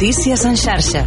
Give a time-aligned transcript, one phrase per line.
[0.00, 1.02] Notícies en xarxa.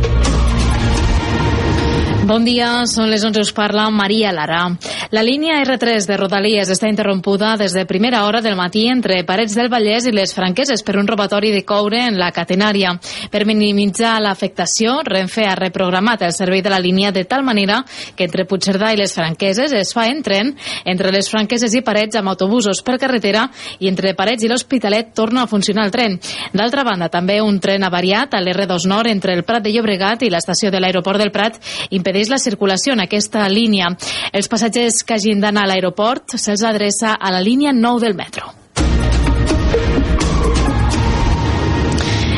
[2.29, 4.67] Bon dia, són les 11, us parla Maria Lara.
[5.13, 9.53] La línia R3 de Rodalies està interrompuda des de primera hora del matí entre Parets
[9.53, 12.95] del Vallès i les Franqueses per un robatori de coure en la catenària.
[13.29, 17.83] Per minimitzar l'afectació, Renfe ha reprogramat el servei de la línia de tal manera
[18.15, 20.49] que entre Puigcerdà i les Franqueses es fa en tren,
[20.83, 23.45] entre les Franqueses i Parets amb autobusos per carretera
[23.77, 26.17] i entre Parets i l'Hospitalet torna a funcionar el tren.
[26.57, 30.33] D'altra banda, també un tren avariat a l'R2 Nord entre el Prat de Llobregat i
[30.33, 33.93] l'estació de l'aeroport del Prat impedeix la circulació en aquesta línia.
[34.33, 38.62] Els passatgers que hagin d'anar a l'aeroport se'ls adreça a la línia 9 del metro.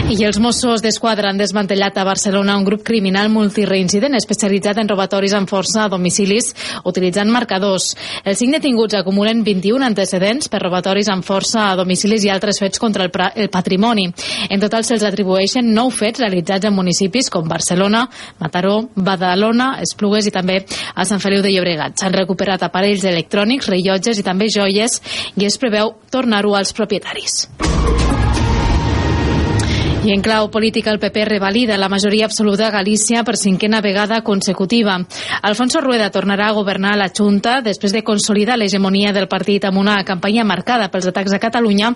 [0.06, 5.34] I els Mossos d'Esquadra han desmantellat a Barcelona un grup criminal multireincident especialitzat en robatoris
[5.34, 6.52] amb força a domicilis
[6.86, 7.88] utilitzant marcadors.
[8.22, 12.78] Els cinc detinguts acumulen 21 antecedents per robatoris amb força a domicilis i altres fets
[12.80, 14.06] contra el, el patrimoni.
[14.54, 18.06] En total se'ls atribueixen nou fets realitzats en municipis com Barcelona,
[18.38, 20.62] Mataró, Badalona, Esplugues i també
[20.94, 21.98] a Sant Feliu de Llobregat.
[21.98, 25.02] S'han recuperat aparells electrònics, rellotges i també joies
[25.34, 27.48] i es preveu tornar-ho als propietaris.
[30.06, 34.22] I en clau política, el PP revalida la majoria absoluta a Galícia per cinquena vegada
[34.22, 35.00] consecutiva.
[35.42, 39.96] Alfonso Rueda tornarà a governar la Junta després de consolidar l'hegemonia del partit amb una
[40.06, 41.90] campanya marcada pels atacs a Catalunya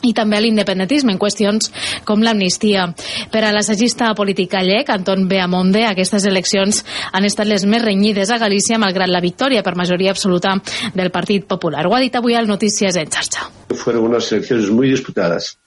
[0.00, 1.68] i també l'independentisme en qüestions
[2.08, 2.88] com l'amnistia.
[3.28, 6.80] Per a l'assagista polític gallec, Anton Beamonde, aquestes eleccions
[7.12, 10.56] han estat les més renyides a Galícia malgrat la victòria per majoria absoluta
[10.94, 11.84] del Partit Popular.
[11.84, 13.50] Ho ha dit avui al Notícies en xarxa.
[13.68, 15.59] Fueron unas elecciones muy disputadas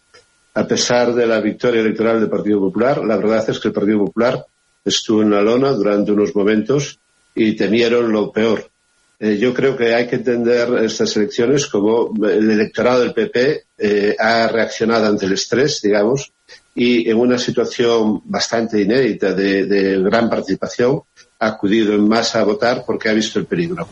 [0.53, 3.99] a pesar de la victoria electoral del Partido Popular, la verdad es que el Partido
[3.99, 4.45] Popular
[4.85, 6.99] estuvo en la lona durante unos momentos
[7.33, 8.69] y temieron lo peor.
[9.19, 14.15] Eh, yo creo que hay que entender estas elecciones como el electorado del PP eh,
[14.19, 16.31] ha reaccionado ante el estrés, digamos,
[16.75, 21.01] y en una situación bastante inédita de, gran participación
[21.47, 23.87] acudido en masa a votar porque ha visto el peligro.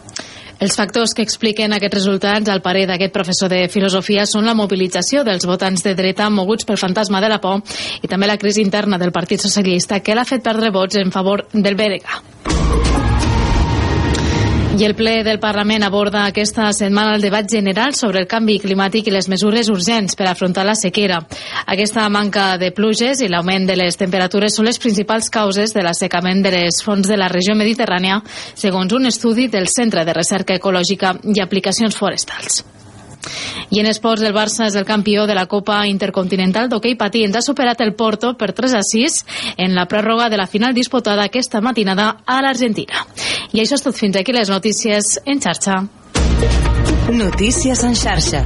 [0.62, 5.24] Els factors que expliquen aquests resultats, al parer d'aquest professor de filosofia, són la mobilització
[5.26, 7.64] dels votants de dreta moguts pel fantasma de la por
[8.06, 11.48] i també la crisi interna del Partit Socialista que l'ha fet perdre vots en favor
[11.54, 13.01] del BDK.
[14.82, 19.06] I el ple del Parlament aborda aquesta setmana el debat general sobre el canvi climàtic
[19.06, 21.20] i les mesures urgents per afrontar la sequera.
[21.70, 26.42] Aquesta manca de pluges i l'augment de les temperatures són les principals causes de l'assecament
[26.42, 28.24] de les fonts de la regió mediterrània,
[28.58, 32.64] segons un estudi del Centre de Recerca Ecològica i Aplicacions Forestals.
[33.72, 37.36] I en esports, el Barça és el campió de la Copa Intercontinental d'hoquei patins.
[37.36, 39.22] Ha superat el Porto per 3 a 6
[39.58, 43.06] en la pròrroga de la final disputada aquesta matinada a l'Argentina.
[43.54, 45.84] I això és tot fins aquí les notícies en xarxa.
[47.12, 48.46] Notícies en xarxa.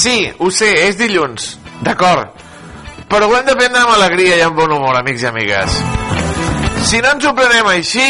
[0.00, 2.30] Sí, ho sé, és dilluns, d'acord.
[3.10, 5.74] Però ho hem de prendre amb alegria i amb bon humor, amics i amigues.
[6.88, 8.06] Si no ens ho prenem així,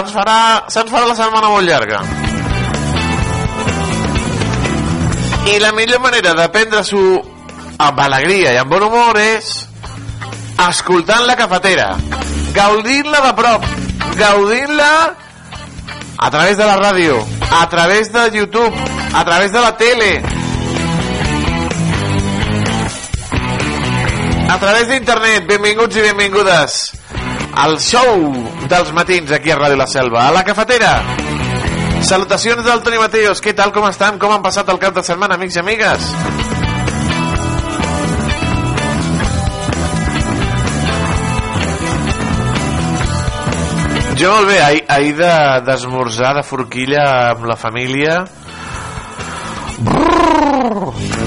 [0.00, 0.36] ens farà,
[0.72, 2.00] se'ns farà la setmana molt llarga.
[5.52, 7.04] I la millor manera de prendre-s'ho
[7.82, 9.52] amb alegria i amb bon humor és
[10.70, 11.90] escoltant la cafetera,
[12.56, 13.68] gaudint-la de prop,
[14.16, 14.90] gaudint-la
[16.16, 17.20] a través de la ràdio,
[17.60, 20.22] a través de YouTube, a través de la tele,
[24.48, 25.46] a través d'internet.
[25.46, 26.78] Benvinguts i benvingudes
[27.54, 28.24] al show
[28.68, 30.96] dels matins aquí a Ràdio La Selva, a la cafetera.
[32.02, 34.18] Salutacions del Toni Mateos, què tal, com estan?
[34.18, 36.08] Com han passat el cap de setmana, amics i amigues?
[44.22, 45.14] Jo molt bé, ahir, ahir
[45.66, 48.20] d'esmorzar de, de forquilla amb la família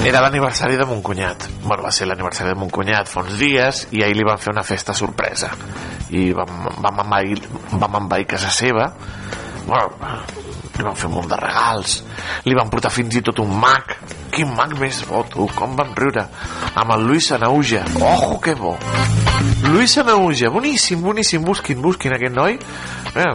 [0.06, 1.48] era l'aniversari de mon cunyat.
[1.64, 4.52] Bueno, va ser l'aniversari de mon cunyat fa uns dies i ahir li van fer
[4.54, 5.50] una festa sorpresa.
[6.14, 7.40] I vam, vam, envair,
[7.72, 8.92] vam envair casa seva.
[9.66, 9.90] Bueno,
[10.76, 11.98] li van fer un munt de regals.
[12.46, 13.96] Li van portar fins i tot un mag.
[14.32, 16.26] Quin mag més bo tu, com van riure.
[16.76, 18.76] Amb el Luis Anauja ojo que bo.
[19.66, 21.44] Luis Anauja, boníssim, boníssim.
[21.44, 22.58] Busquin, busquin aquest noi.
[23.16, 23.32] Eh,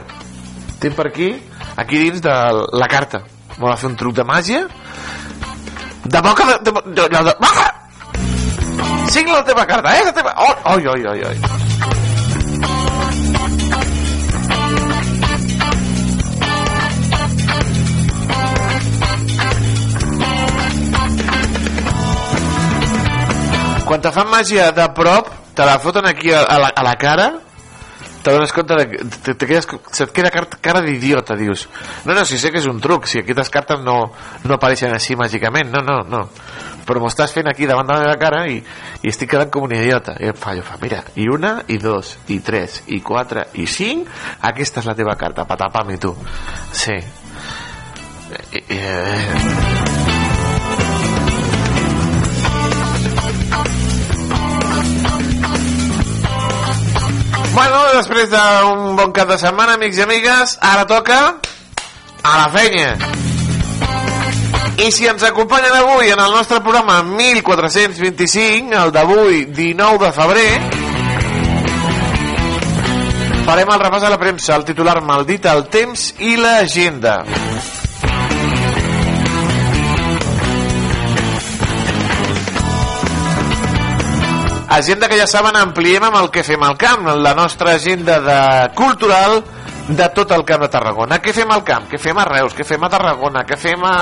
[0.81, 1.33] tinc per aquí
[1.75, 2.37] aquí dins de
[2.71, 3.25] la carta.
[3.57, 4.67] M'ho va fer un truc de màgia
[6.03, 6.71] de boca de...
[6.71, 7.71] de, de, de, de ah!
[9.09, 10.03] signa la teva carta, eh?
[10.05, 10.33] La teva...
[10.37, 11.37] Oh, oi, oi, oi, oi.
[23.85, 27.33] Quan te fan màgia de prop, te la foten aquí a, la, a la cara,
[28.23, 28.85] te dones compte de,
[29.23, 31.67] te, te quedes, se't queda cara, cara d'idiota, dius.
[32.05, 33.97] No, no, si sé que és un truc, si aquestes cartes no,
[34.45, 36.23] no apareixen així màgicament, no, no, no.
[36.85, 38.57] Però m'ho estàs fent aquí davant de la meva cara i,
[39.01, 40.17] i estic quedant com un idiota.
[40.19, 44.09] I em fa, mira, i una, i dos, i tres, i quatre, i cinc,
[44.51, 46.15] aquesta és la teva carta, patapam i tu.
[46.73, 46.97] Sí.
[48.31, 49.90] I, i, eh...
[57.51, 61.17] Bueno, després d'un bon cap de setmana, amics i amigues, ara toca
[62.23, 62.93] a la feina.
[64.79, 70.47] I si ens acompanyen avui en el nostre programa 1425, el d'avui 19 de febrer,
[73.45, 77.19] farem el repàs a la premsa, el titular maldit, el temps i l'agenda.
[84.71, 88.37] Agenda que ja saben ampliem amb el que fem al camp, la nostra agenda de
[88.71, 89.41] cultural
[89.89, 91.17] de tot el camp de Tarragona.
[91.19, 91.89] Què fem al camp?
[91.91, 92.55] Què fem a Reus?
[92.55, 93.43] Què fem a Tarragona?
[93.43, 93.95] Què fem a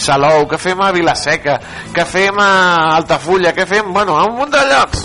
[0.00, 0.46] Salou?
[0.48, 1.58] Què fem a Vilaseca?
[1.92, 2.48] Què fem a
[2.94, 3.52] Altafulla?
[3.52, 5.04] Què fem, bueno, a un munt de llocs?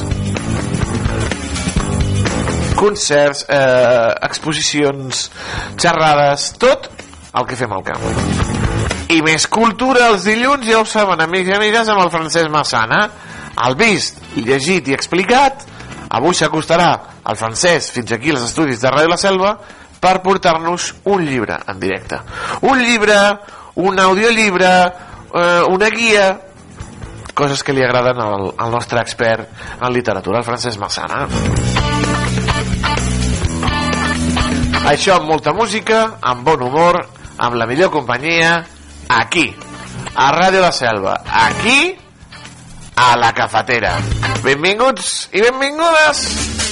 [2.79, 5.29] Concerts, eh, exposicions,
[5.75, 6.87] xerrades, tot
[7.35, 8.07] el que fem al camp.
[9.11, 13.09] I més cultura els dilluns, ja ho saben, amics i amigues, amb el Francesc Massana.
[13.63, 15.63] El vist, llegit i explicat,
[16.15, 16.91] avui s'acostarà
[17.25, 19.55] el francès fins aquí als estudis de Ràdio La Selva
[20.01, 22.19] per portar-nos un llibre en directe.
[22.67, 23.17] Un llibre,
[23.81, 24.71] un audiollibre,
[25.33, 26.27] eh, una guia,
[27.33, 29.49] coses que li agraden al, al nostre expert
[29.81, 31.25] en literatura, el Francesc Massana.
[34.85, 37.01] Això amb molta música, amb bon humor,
[37.41, 38.59] amb la millor companyia,
[39.09, 39.47] aquí,
[40.15, 41.15] a Ràdio La Selva.
[41.25, 41.95] Aquí,
[42.95, 43.95] a la cafetera.
[44.43, 46.64] Benvinguts i benvingudes!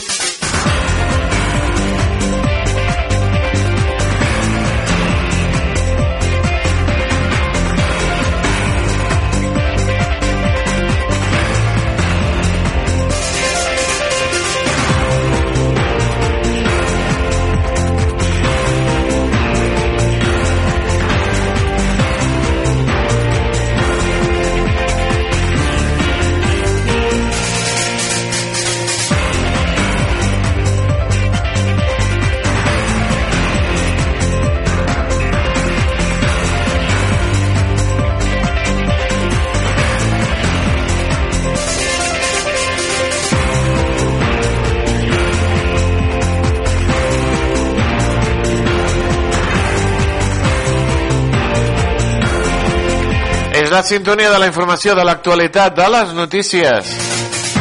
[53.74, 56.90] La sintonia de la informació de l'actualitat de les notícies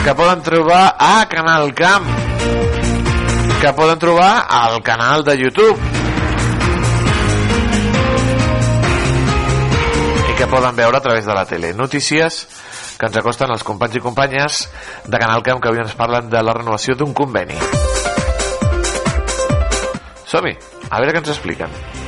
[0.05, 2.05] que poden trobar a Canal Camp
[3.63, 5.79] que poden trobar al canal de YouTube
[10.29, 11.73] i que poden veure a través de la tele.
[11.73, 12.43] Notícies
[12.99, 14.69] que ens acosten els companys i companyes
[15.09, 17.57] de Canal Camp que avui ens parlen de la renovació d'un conveni.
[20.29, 20.59] Som-hi,
[20.91, 22.02] a veure què ens expliquen.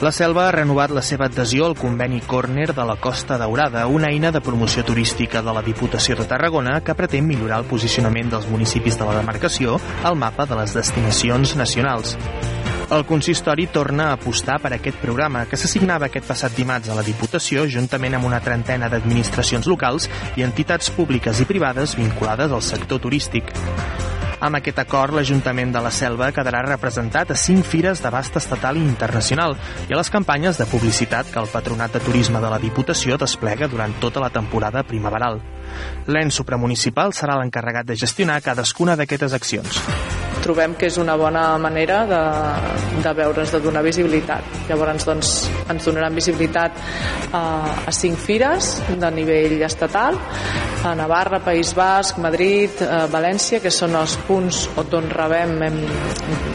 [0.00, 4.08] La Selva ha renovat la seva adhesió al conveni Corner de la Costa Daurada, una
[4.08, 8.46] eina de promoció turística de la Diputació de Tarragona que pretén millorar el posicionament dels
[8.48, 12.16] municipis de la demarcació al mapa de les destinacions nacionals.
[12.88, 17.04] El consistori torna a apostar per aquest programa que s'assignava aquest passat dimarts a la
[17.04, 20.08] Diputació juntament amb una trentena d'administracions locals
[20.40, 23.52] i entitats públiques i privades vinculades al sector turístic.
[24.40, 28.84] Amb aquest acord, l'Ajuntament de la Selva quedarà representat a cinc fires d'abast estatal i
[28.86, 29.52] internacional
[29.84, 33.68] i a les campanyes de publicitat que el Patronat de Turisme de la Diputació desplega
[33.68, 35.42] durant tota la temporada primaveral.
[36.08, 39.84] L'EN supramunicipal serà l'encarregat de gestionar cadascuna d'aquestes accions.
[40.42, 42.22] Trobem que és una bona manera de,
[43.02, 44.64] de veure's, de donar visibilitat.
[44.68, 45.34] Llavors doncs,
[45.70, 46.76] ens donaran visibilitat
[47.32, 47.44] a,
[47.86, 50.18] a cinc fires de nivell estatal,
[50.84, 55.76] a Navarra, País Basc, Madrid, a València, que són els punts on rebem hem,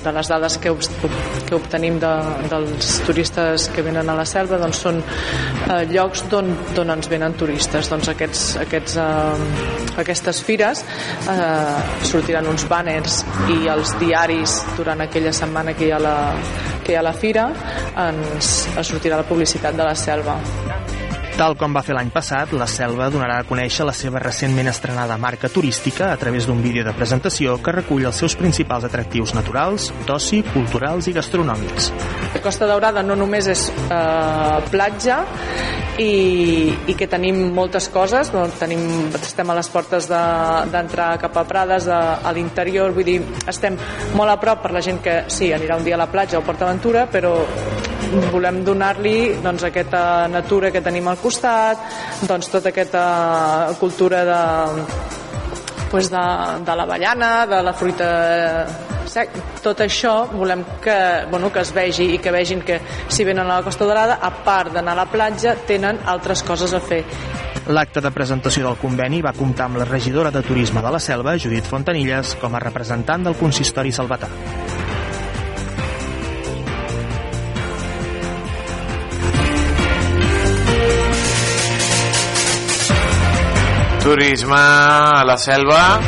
[0.03, 0.73] de les dades que,
[1.45, 2.11] que obtenim de,
[2.49, 7.89] dels turistes que venen a la selva, doncs són eh, llocs d'on ens venen turistes.
[7.91, 10.83] Doncs aquests, aquests, eh, aquestes fires
[11.29, 13.21] eh, sortiran uns banners
[13.53, 16.17] i els diaris durant aquella setmana que hi ha la,
[16.83, 17.49] que hi ha la fira
[18.07, 18.53] ens
[18.87, 20.39] sortirà la publicitat de la selva.
[21.35, 25.17] Tal com va fer l'any passat, la Selva donarà a conèixer la seva recentment estrenada
[25.19, 29.89] marca turística a través d'un vídeo de presentació que recull els seus principals atractius naturals,
[30.07, 31.89] d'oci, culturals i gastronòmics.
[32.39, 35.17] Costa Daurada no només és eh, platja
[35.99, 38.45] i, i que tenim moltes coses, no?
[38.55, 38.85] tenim,
[39.19, 43.75] estem a les portes d'entrar de, cap a Prades, a, a l'interior, vull dir, estem
[44.15, 46.45] molt a prop per la gent que sí, anirà un dia a la platja o
[46.47, 47.35] Port Aventura, però
[48.31, 51.85] volem donar-li doncs, aquesta natura que tenim al costat,
[52.27, 53.05] doncs, tota aquesta
[53.79, 54.41] cultura de,
[55.91, 56.25] pues, de,
[56.65, 58.09] de l'avellana, de la fruita
[59.15, 59.31] sec,
[59.63, 60.97] tot això volem que,
[61.31, 64.31] bueno, que es vegi i que vegin que si venen a la Costa Dorada, a
[64.45, 67.03] part d'anar a la platja, tenen altres coses a fer.
[67.65, 71.37] L'acte de presentació del conveni va comptar amb la regidora de Turisme de la Selva,
[71.41, 74.29] Judit Fontanilles, com a representant del consistori salvatà.
[84.05, 85.99] Turisme a la selva.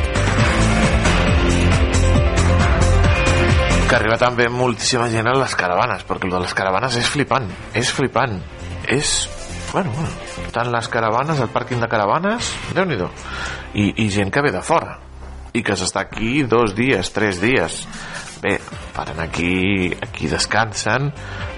[3.89, 7.48] Que arriba també moltíssima gent a les caravanes perquè el de les caravanes és flipant
[7.74, 8.38] és flipant.
[8.86, 9.16] És
[9.72, 14.46] bueno, bueno tant les caravanes, el pàrquing de caravanes déu nhi I, i gent que
[14.46, 15.00] ve de fora
[15.58, 17.82] i que s'està aquí dos dies, tres dies.
[18.44, 18.60] Bé,
[18.94, 21.10] paren aquí aquí descansen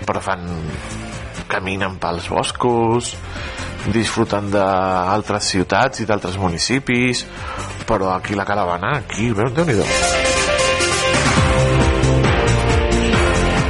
[0.08, 0.48] però fan
[1.52, 3.12] caminen pels boscos
[3.94, 7.26] disfruten d'altres ciutats i d'altres municipis
[7.88, 9.80] però aquí la caravana aquí, veus, déu nhi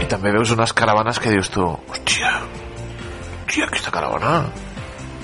[0.01, 2.33] i també veus unes caravanes que dius tu hòstia,
[3.45, 4.41] hòstia aquesta caravana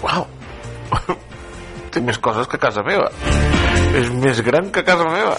[0.06, 0.30] uau
[1.92, 3.10] té més coses que casa meva
[3.96, 5.36] és més gran que casa meva.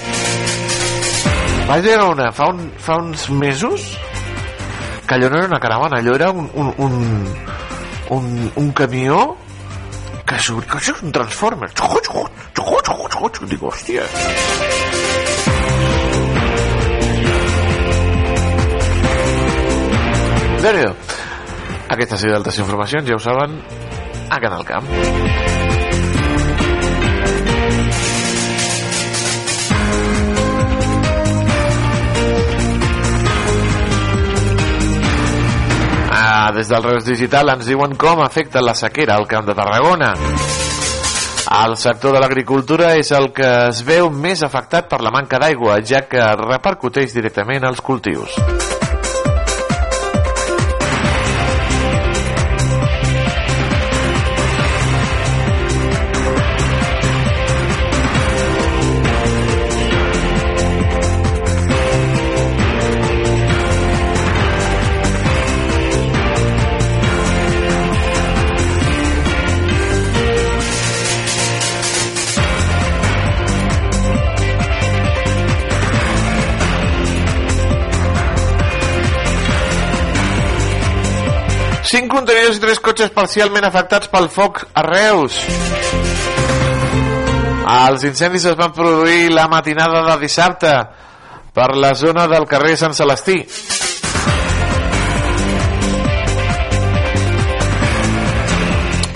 [1.66, 3.84] Vaig veure una fa, un, fa uns mesos
[5.06, 6.96] que allò no era una caravana allò era un, un, un,
[8.10, 9.36] un, un camió
[10.26, 11.70] que surt, que és un Transformer.
[13.50, 14.06] Dic, hòstia.
[20.66, 20.96] Déu
[21.86, 23.60] aquesta ha sigut altres informacions, ja ho saben
[24.30, 25.65] a Canal Camp
[36.52, 40.12] des del Reus Digital ens diuen com afecta la sequera al Camp de Tarragona.
[41.56, 45.78] El sector de l'agricultura és el que es veu més afectat per la manca d'aigua,
[45.86, 48.34] ja que repercuteix directament als cultius.
[82.36, 85.38] 5 contenidors i 3 cotxes parcialment afectats pel foc a Reus.
[87.66, 90.72] Els incendis es van produir la matinada de dissabte
[91.56, 93.38] per la zona del carrer Sant Celestí.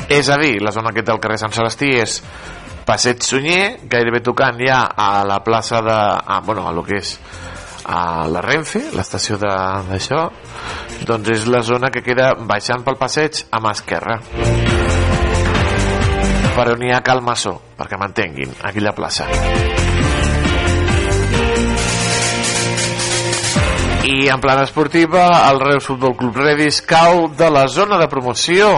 [0.09, 2.23] És a dir, la zona que té el carrer Sant Celestí és
[2.89, 6.01] Passeig Sunyer, gairebé tocant ja a la plaça de...
[6.25, 7.19] Ah, bueno, a lo que és
[7.91, 10.23] a la Renfe, l'estació d'això,
[11.09, 14.21] doncs és la zona que queda baixant pel passeig a mà esquerra.
[16.55, 19.27] Per on hi ha Cal Massó, perquè m'entenguin, aquella plaça.
[24.11, 28.71] I en plan esportiva, el Reus Futbol Club Redis cau de la zona de promoció.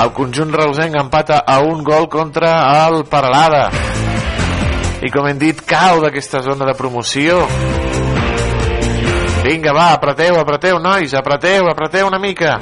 [0.00, 2.54] El conjunt reusenc empata a un gol contra
[2.86, 3.89] el Paralada
[5.00, 7.40] i com hem dit cau d'aquesta zona de promoció.
[9.40, 12.58] Vinga va, apreteu, apreteu nois apreteu, apreteu una mica.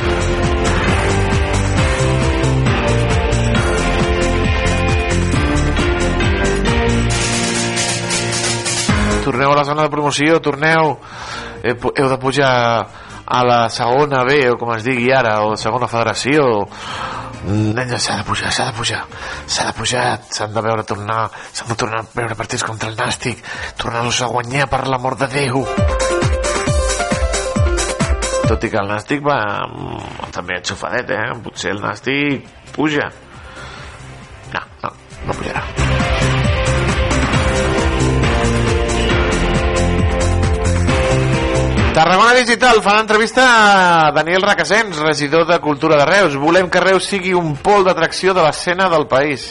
[9.24, 10.96] Torneu a la zona de promoció, torneu,
[11.62, 12.54] eh, heu de pujar
[13.26, 18.16] a la segona B, o com es digui ara, o segona federació, Mm, nens, s'ha
[18.18, 19.02] de pujar, s'ha de pujar,
[19.46, 22.96] s'ha de pujar, s'han de veure tornar, s'han de tornar a veure partits contra el
[22.98, 23.42] Nàstic,
[23.78, 25.62] tornar-los a guanyar per l'amor de Déu.
[28.48, 31.26] Tot i que el Nàstic va mm, també enxufadet, eh?
[31.44, 33.10] Potser el Nàstic puja.
[34.54, 34.92] No, no,
[41.98, 43.42] Tarragona Digital fa entrevista
[44.06, 46.36] a Daniel Racassens, regidor de Cultura de Reus.
[46.38, 49.50] Volem que Reus sigui un pol d'atracció de l'escena del país.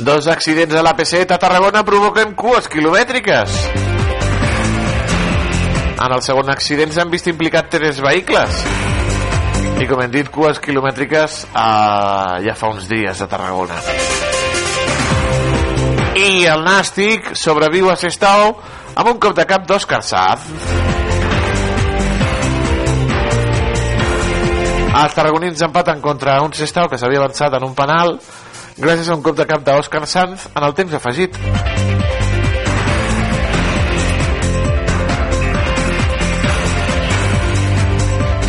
[0.00, 3.52] Dos accidents a l'AP7 a Tarragona provoquen cues quilomètriques.
[6.00, 8.62] En el segon accident s'han vist implicat tres vehicles.
[9.76, 13.76] I com hem dit, cues quilomètriques eh, ja fa uns dies a Tarragona.
[16.16, 18.54] I el Nàstic sobreviu a Sestao
[18.94, 20.48] amb un cop de cap d'Òscar Saz.
[24.90, 28.16] Els tarragonins empaten contra un Sestao que s'havia avançat en un penal
[28.80, 31.36] gràcies a un cop de cap d'Òscar Sanz en el temps afegit.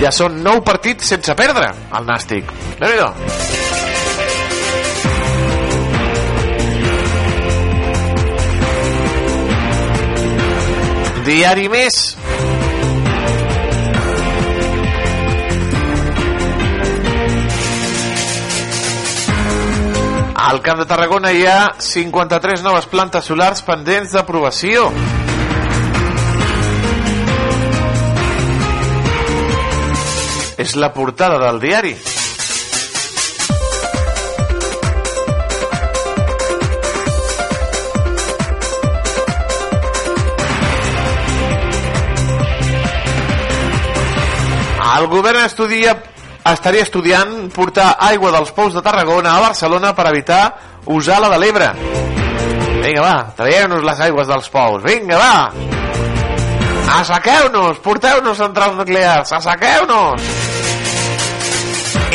[0.01, 2.49] Ja són nou partits sense perdre, el Nàstic.
[2.79, 3.51] déu nhi
[11.21, 12.20] Diari més.
[20.41, 24.87] Al Camp de Tarragona hi ha 53 noves plantes solars pendents d'aprovació.
[30.57, 31.93] És la portada del diari.
[44.91, 45.95] El govern estudia,
[46.49, 50.43] estaria estudiant portar aigua dels pous de Tarragona a Barcelona per evitar
[50.89, 51.69] usar la de l'Ebre.
[52.81, 54.81] Vinga, va, traieu-nos les aigües dels pous.
[54.81, 55.35] Vinga, va!
[56.97, 57.77] Assequeu-nos!
[57.85, 59.31] Porteu-nos centrals nuclears!
[59.37, 60.25] Assequeu-nos!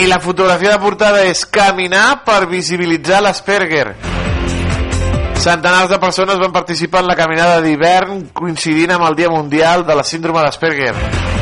[0.02, 3.94] I la fotografia de portada és caminar per visibilitzar l'Asperger.
[5.40, 9.96] Centenars de persones van participar en la caminada d'hivern coincidint amb el Dia Mundial de
[9.96, 11.35] la Síndrome d'Asperger.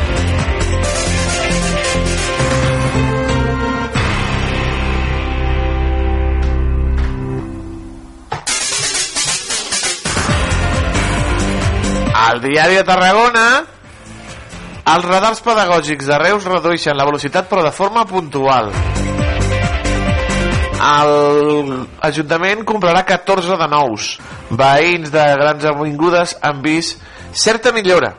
[12.35, 13.43] Al diari de Tarragona
[14.91, 18.73] els radars pedagògics de Reus redueixen la velocitat però de forma puntual.
[20.75, 24.09] L'Ajuntament comprarà 14 de nous.
[24.51, 26.99] Veïns de grans avingudes han vist
[27.31, 28.11] certa millora,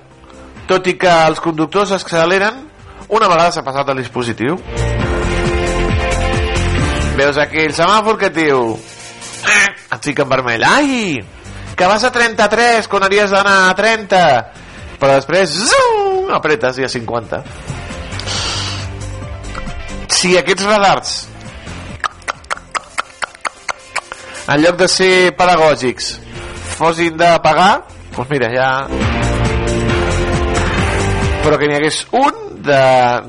[0.65, 2.65] tot i que els conductors acceleren
[3.13, 4.57] una vegada s'ha passat el dispositiu.
[7.21, 8.79] Veus aquí el semàfor que et diu
[9.45, 10.65] eh, et fica en vermell.
[10.73, 11.36] Ai!
[11.77, 14.21] Que vas a 33 quan haries d'anar a 30
[14.97, 17.43] però després zum, apretes i a 50
[20.17, 21.17] si aquests radars
[24.47, 26.15] en lloc de ser pedagògics
[26.79, 27.85] fossin de pagar
[28.17, 28.71] doncs mira ja.
[31.45, 32.81] Però que n'hi hagués un de,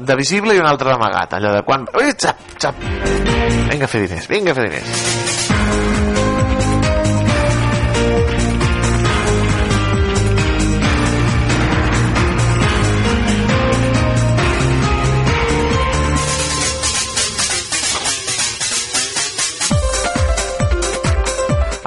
[0.07, 1.35] de visible i un altre d'amagat.
[1.37, 2.81] Allò de quan Ui, xap, xap.
[3.67, 5.56] vinga a fer diners vinga a fer diners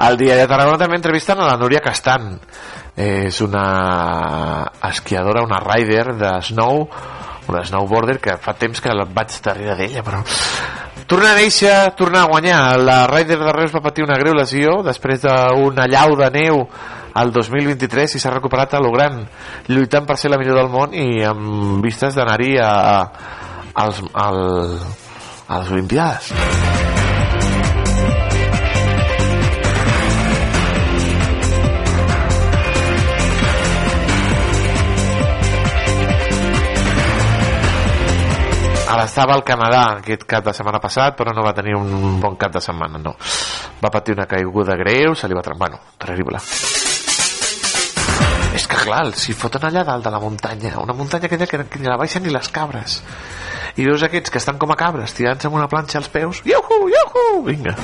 [0.01, 2.33] Al diari de Tarragona també entrevisten a la Núria Castan.
[2.97, 3.65] És una
[4.89, 6.87] esquiadora, una rider de snow,
[7.47, 10.23] una snowboarder que fa temps que vaig darrere d'ella, però...
[11.11, 12.79] Torna a néixer, torna a guanyar.
[12.79, 16.61] La rider de Reus va patir una greu lesió després d'una llau de neu
[17.13, 19.25] al 2023 i s'ha recuperat a lo gran,
[19.67, 23.35] lluitant per ser la millor del món i amb vistes d'anar-hi a, a,
[23.83, 24.39] als, al,
[25.47, 26.31] a les Olimpiades.
[38.99, 42.53] Estava al Canadà aquest cap de setmana passat però no va tenir un bon cap
[42.53, 43.15] de setmana no.
[43.83, 46.39] va patir una caiguda greu se li va trencar, bueno, terrible.
[48.55, 51.79] És que clar, si foten allà dalt de la muntanya una muntanya aquella que, que
[51.79, 53.01] ni la baixen ni les cabres
[53.77, 56.89] i veus aquests que estan com a cabres tirant-se amb una planxa als peus iuhu,
[56.91, 57.75] iuhu, vinga.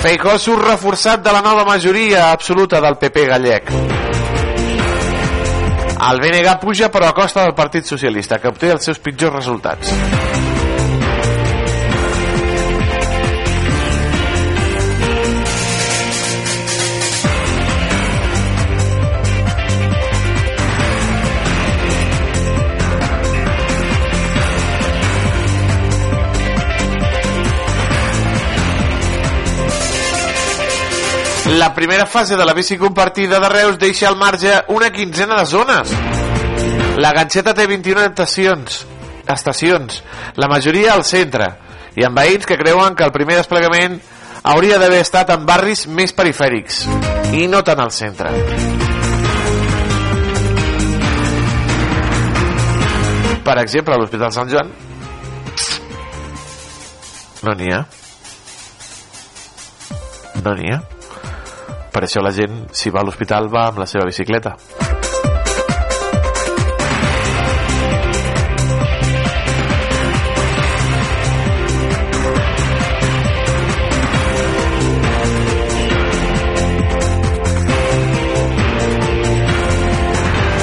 [0.00, 3.74] Feijó surt reforçat de la nova majoria absoluta del PP gallec
[6.08, 10.49] el BNG puja però a costa del Partit Socialista, que obté els seus pitjors resultats.
[31.60, 35.44] La primera fase de la bici compartida de Reus deixa al marge una quinzena de
[35.44, 35.90] zones.
[36.96, 38.78] La ganxeta té 21 estacions,
[39.28, 39.98] estacions,
[40.40, 41.50] la majoria al centre,
[42.00, 43.98] i amb veïns que creuen que el primer desplegament
[44.40, 46.78] hauria d'haver estat en barris més perifèrics,
[47.36, 48.32] i no tant al centre.
[53.44, 54.72] Per exemple, a l'Hospital Sant Joan
[57.44, 57.82] no n'hi ha.
[60.40, 60.80] No n'hi ha.
[61.90, 64.54] Per això la gent, si va a l'hospital, va amb la seva bicicleta.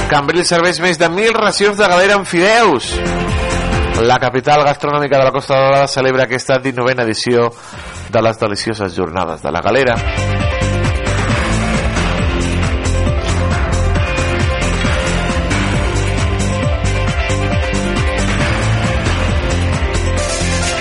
[0.07, 2.93] Cambrils serveix més de 1.000 racions de galera amb fideus.
[4.07, 7.51] La capital gastronòmica de la Costa Daurada celebra aquesta 19a edició
[8.09, 9.97] de les delicioses jornades de la galera.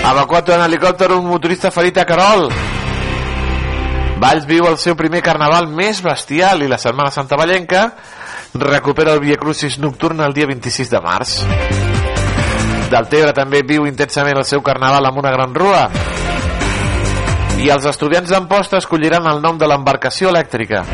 [0.07, 2.45] Evacuat en helicòpter un motorista ferit a Carol.
[4.23, 7.81] Valls viu el seu primer carnaval més bestial i la Setmana Santa Vallenca
[8.55, 11.35] recupera el Via Crucis nocturn el dia 26 de març.
[12.87, 15.89] Deltebre també viu intensament el seu carnaval amb una gran rua.
[17.59, 20.85] I els estudiants d'Amposta escolliran el nom de l'embarcació elèctrica.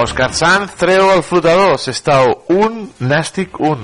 [0.00, 3.82] Òscar Sanz treu el flotador, s'estau un, nàstic un.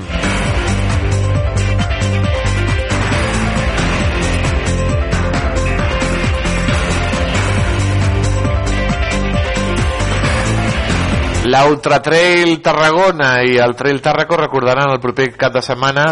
[11.53, 16.09] L'Ultra Trail Tarragona i el Trail Tarraco recordaran el proper cap de setmana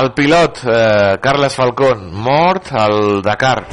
[0.00, 3.66] el pilot eh, Carles Falcón, mort al Dakar.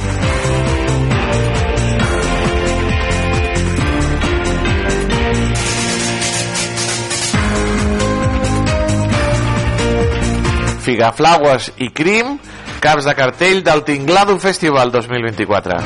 [10.88, 12.38] Figaflaues i Crim,
[12.80, 15.76] caps de cartell del Tinglado Festival 2024.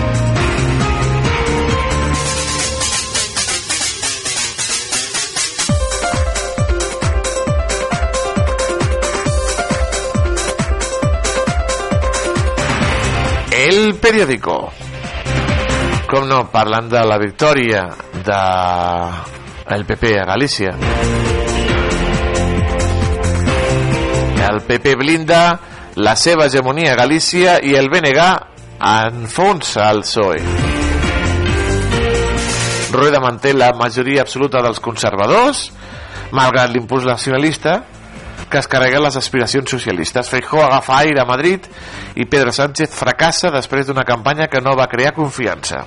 [13.64, 14.70] El periódico.
[16.06, 17.88] Com no, parlant de la victòria
[18.22, 18.42] de
[19.74, 21.41] el PP a Galícia.
[24.42, 25.42] El PP blinda
[25.94, 28.22] la seva hegemonia a Galícia i el BNG
[28.82, 30.40] enfonsa el PSOE.
[32.92, 35.68] Rueda manté la majoria absoluta dels conservadors,
[36.34, 37.78] malgrat l'impuls nacionalista,
[38.50, 40.28] que es carrega les aspiracions socialistes.
[40.28, 41.64] Feijó agafa aire a Madrid
[42.16, 45.86] i Pedro Sánchez fracassa després d'una campanya que no va crear confiança.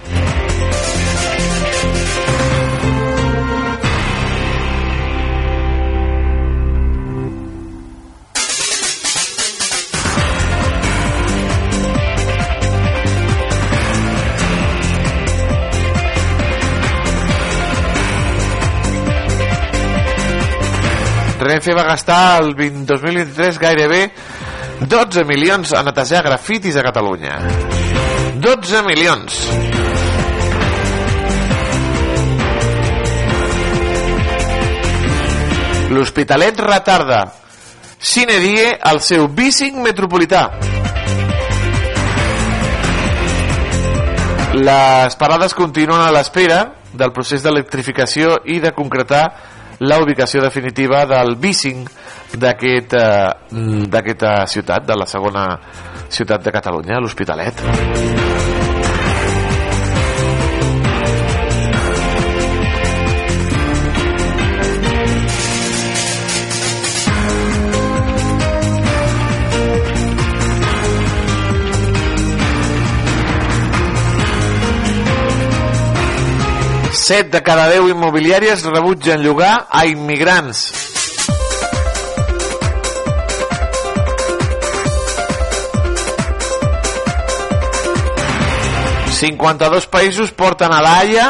[21.56, 24.00] Renfe va gastar el 20, 2023 gairebé
[24.92, 27.38] 12 milions a netejar grafitis a Catalunya.
[28.44, 29.38] 12 milions.
[35.96, 37.24] L'Hospitalet retarda
[37.96, 40.50] sine die el seu bicing metropolità.
[44.60, 51.36] Les parades continuen a l'espera del procés d'electrificació i de concretar la ubicació definitiva del
[51.36, 51.86] bicing
[52.36, 53.04] d'aquesta
[53.52, 55.48] eh, ciutat, de la segona
[56.10, 58.45] ciutat de Catalunya, l'Hospitalet.
[77.06, 80.72] Set de cada deu immobiliàries rebutgen llogar a immigrants.
[89.16, 91.28] ...52 països porten a l'AIA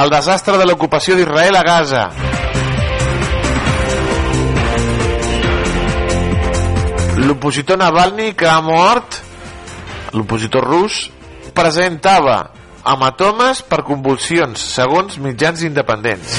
[0.00, 2.04] el desastre de l'ocupació d'Israel a Gaza.
[7.20, 9.20] L'opositor Navalny que ha mort,
[10.16, 11.04] l'opositor rus,
[11.54, 12.38] presentava
[12.84, 16.38] hematomes per convulsions, segons mitjans independents.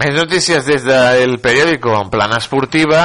[0.00, 3.02] Més notícies des del periòdico en plana esportiva.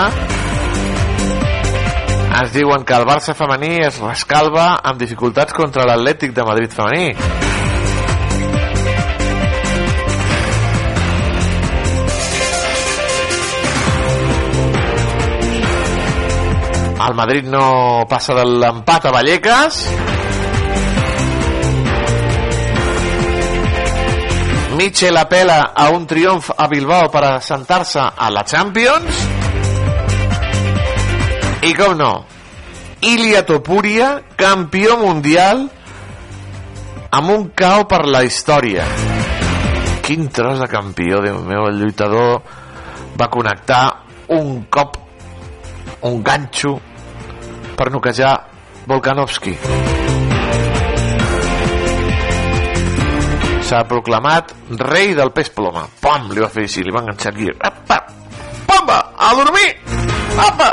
[2.35, 7.13] Ens diuen que el Barça femení es rescalva amb dificultats contra l'Atlètic de Madrid femení.
[17.05, 19.79] El Madrid no passa de l'empat a Vallecas.
[24.75, 29.34] Mitchell apela a un triomf a Bilbao per assentar-se a la Champions.
[31.65, 32.12] I com no,
[33.01, 35.63] Ilia Topuria, campió mundial
[37.10, 38.86] amb un cau per la història.
[40.06, 42.43] Quin tros de campió, Déu meu, el lluitador
[43.17, 43.82] va connectar
[44.38, 44.99] un cop,
[46.06, 46.75] un ganxo
[47.73, 48.36] per noquejar
[48.86, 49.58] Volkanovski.
[53.65, 54.54] S'ha proclamat
[54.86, 55.88] rei del pes ploma.
[55.97, 57.49] Pam, li va fer així, li va enganxar aquí.
[57.58, 58.04] Apa!
[58.69, 59.01] Pamba!
[59.17, 59.71] A dormir!
[60.38, 60.69] Apa!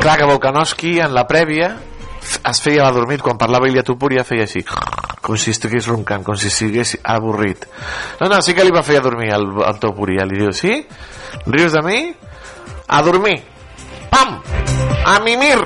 [0.00, 1.74] Clar que Volkanovski en la prèvia
[2.20, 4.62] es feia adormit quan parlava Ilia Tupuria feia així
[5.20, 7.66] com si estigués roncant, com si estigués avorrit
[8.20, 10.78] no, no, sí que li va fer adormir el, el Tupuria, li diu, sí?
[11.46, 12.00] rius de mi?
[12.88, 13.36] a dormir
[14.12, 14.38] pam!
[15.04, 15.58] a mimir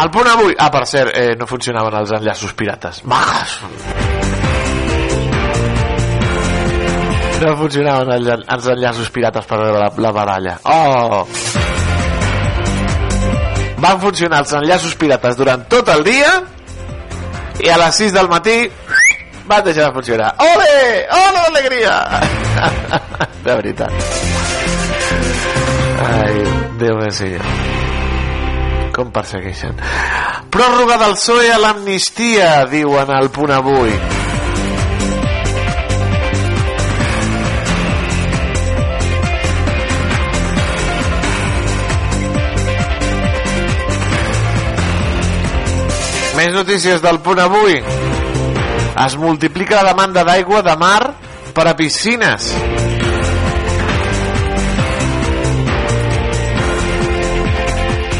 [0.00, 3.60] al punt avui ah, per cert, eh, no funcionaven els enllaços pirates Bajas.
[7.40, 10.56] No funcionaven els, enllaços pirates per veure la, la baralla.
[10.64, 11.24] Oh!
[13.80, 16.32] Van funcionar els enllaços pirates durant tot el dia
[17.64, 18.58] i a les 6 del matí
[19.48, 20.34] van deixar de funcionar.
[20.44, 21.94] Ole, ole alegria
[23.46, 23.92] de veritat.
[26.10, 26.36] Ai,
[26.80, 27.44] Déu meu senyor.
[28.96, 29.76] Com persegueixen.
[30.52, 33.92] Pròrroga del PSOE a l'amnistia diuen al punt avui
[46.40, 47.74] Més notícies del punt avui.
[49.04, 51.10] Es multiplica la demanda d'aigua de mar
[51.52, 52.46] per a piscines.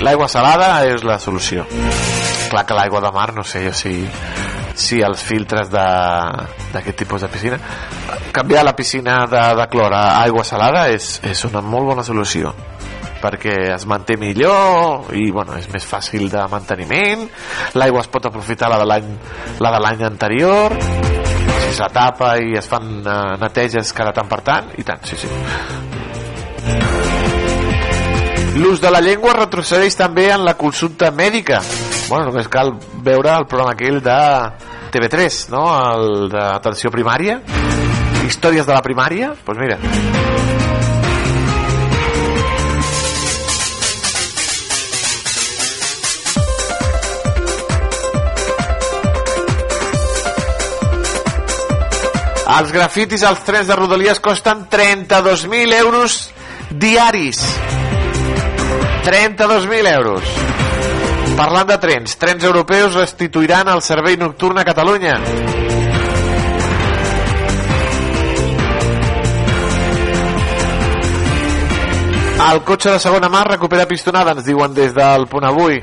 [0.05, 1.65] L'aigua salada és la solució.
[2.53, 3.95] Clar que l'aigua de mar, no sé jo si,
[4.77, 7.61] si els filtres d'aquest tipus de piscina
[8.37, 12.53] canviar la piscina de, de clor a aigua salada és, és una molt bona solució
[13.21, 17.27] perquè es manté millor i bueno, és més fàcil de manteniment.
[17.79, 19.11] L'aigua es pot aprofitar la de l'any
[19.61, 20.77] la de l'any anterior.
[21.61, 25.21] Si se tapa i es fan uh, neteges cada tant per tant i tant, sí,
[25.21, 25.31] sí.
[28.61, 31.61] L'ús de la llengua retrocedeix també en la consulta mèdica.
[32.09, 32.75] Bueno, només cal
[33.07, 34.19] veure el programa aquell de
[34.91, 35.65] TV3 no?
[35.95, 37.39] el d'atenció primària.
[38.27, 39.33] Històries de la primària?
[39.33, 40.60] Doncs pues mira
[52.51, 56.17] Els grafitis als trens de Rodalies costen 32.000 euros
[56.71, 57.39] diaris.
[59.07, 60.25] 32.000 euros.
[61.39, 65.15] Parlant de trens, trens europeus restituiran el servei nocturn a Catalunya.
[72.51, 75.79] El cotxe de segona mà recupera pistonada, ens diuen des del punt avui.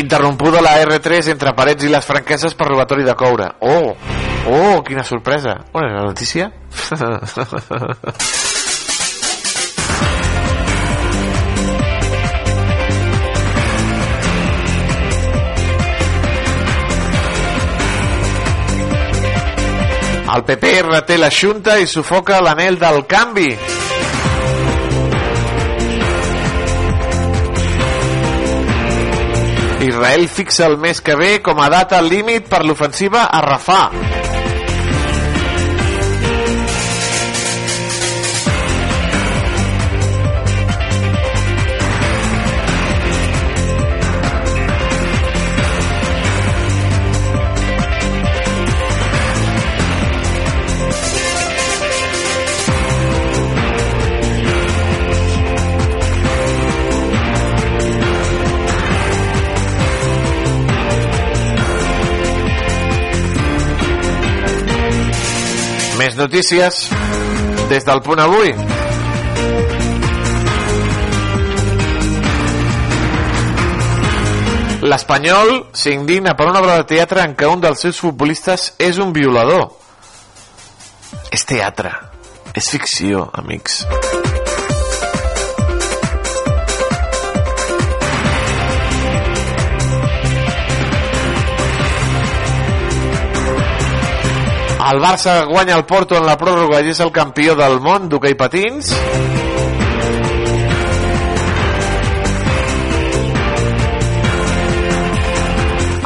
[0.00, 3.50] Interrompuda la R3 entre Parets i les franqueses per robatori de coure.
[3.60, 3.96] Oh,
[4.48, 5.58] oh, quina sorpresa.
[5.72, 6.50] On és la notícia?
[20.30, 23.79] El PP reté la Junta i sufoca l'anel del canvi.
[29.80, 34.19] Israel fixa el mes que ve com a data límit per l'ofensiva a Rafah.
[66.20, 66.84] Notícies
[67.70, 68.52] des del punt avui.
[74.80, 79.12] L'Espanyol s'indigna per una obra de teatre en què un dels seus futbolistes és un
[79.16, 79.68] violador.
[81.30, 81.92] És teatre.
[82.56, 83.84] És ficció, amics.
[94.90, 98.34] El Barça guanya el Porto en la pròrroga i és el campió del món d'hoquei
[98.34, 98.88] patins.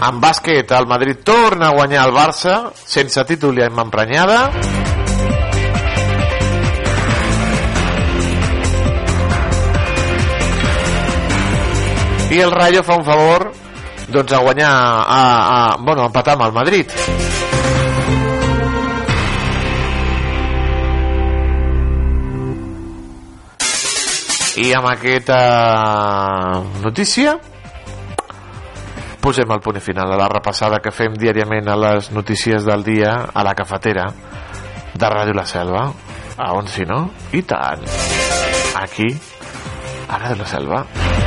[0.05, 4.51] En bàsquet, el Madrid torna a guanyar el Barça sense títol i amb emprenyada.
[12.29, 13.49] I el Rayo fa un favor
[14.13, 15.23] doncs a guanyar a,
[15.57, 17.33] a, bueno, a empatar amb el Madrid.
[24.55, 25.37] I amb aquesta
[26.79, 27.33] notícia
[29.25, 33.17] posem el punt final a la repassada que fem diàriament a les notícies del dia
[33.35, 34.07] a la cafetera
[34.95, 35.89] de Ràdio La Selva.
[36.39, 37.09] A on si no?
[37.33, 37.83] I tant.
[38.79, 39.11] Aquí,
[40.07, 41.24] a Ràdio La Selva.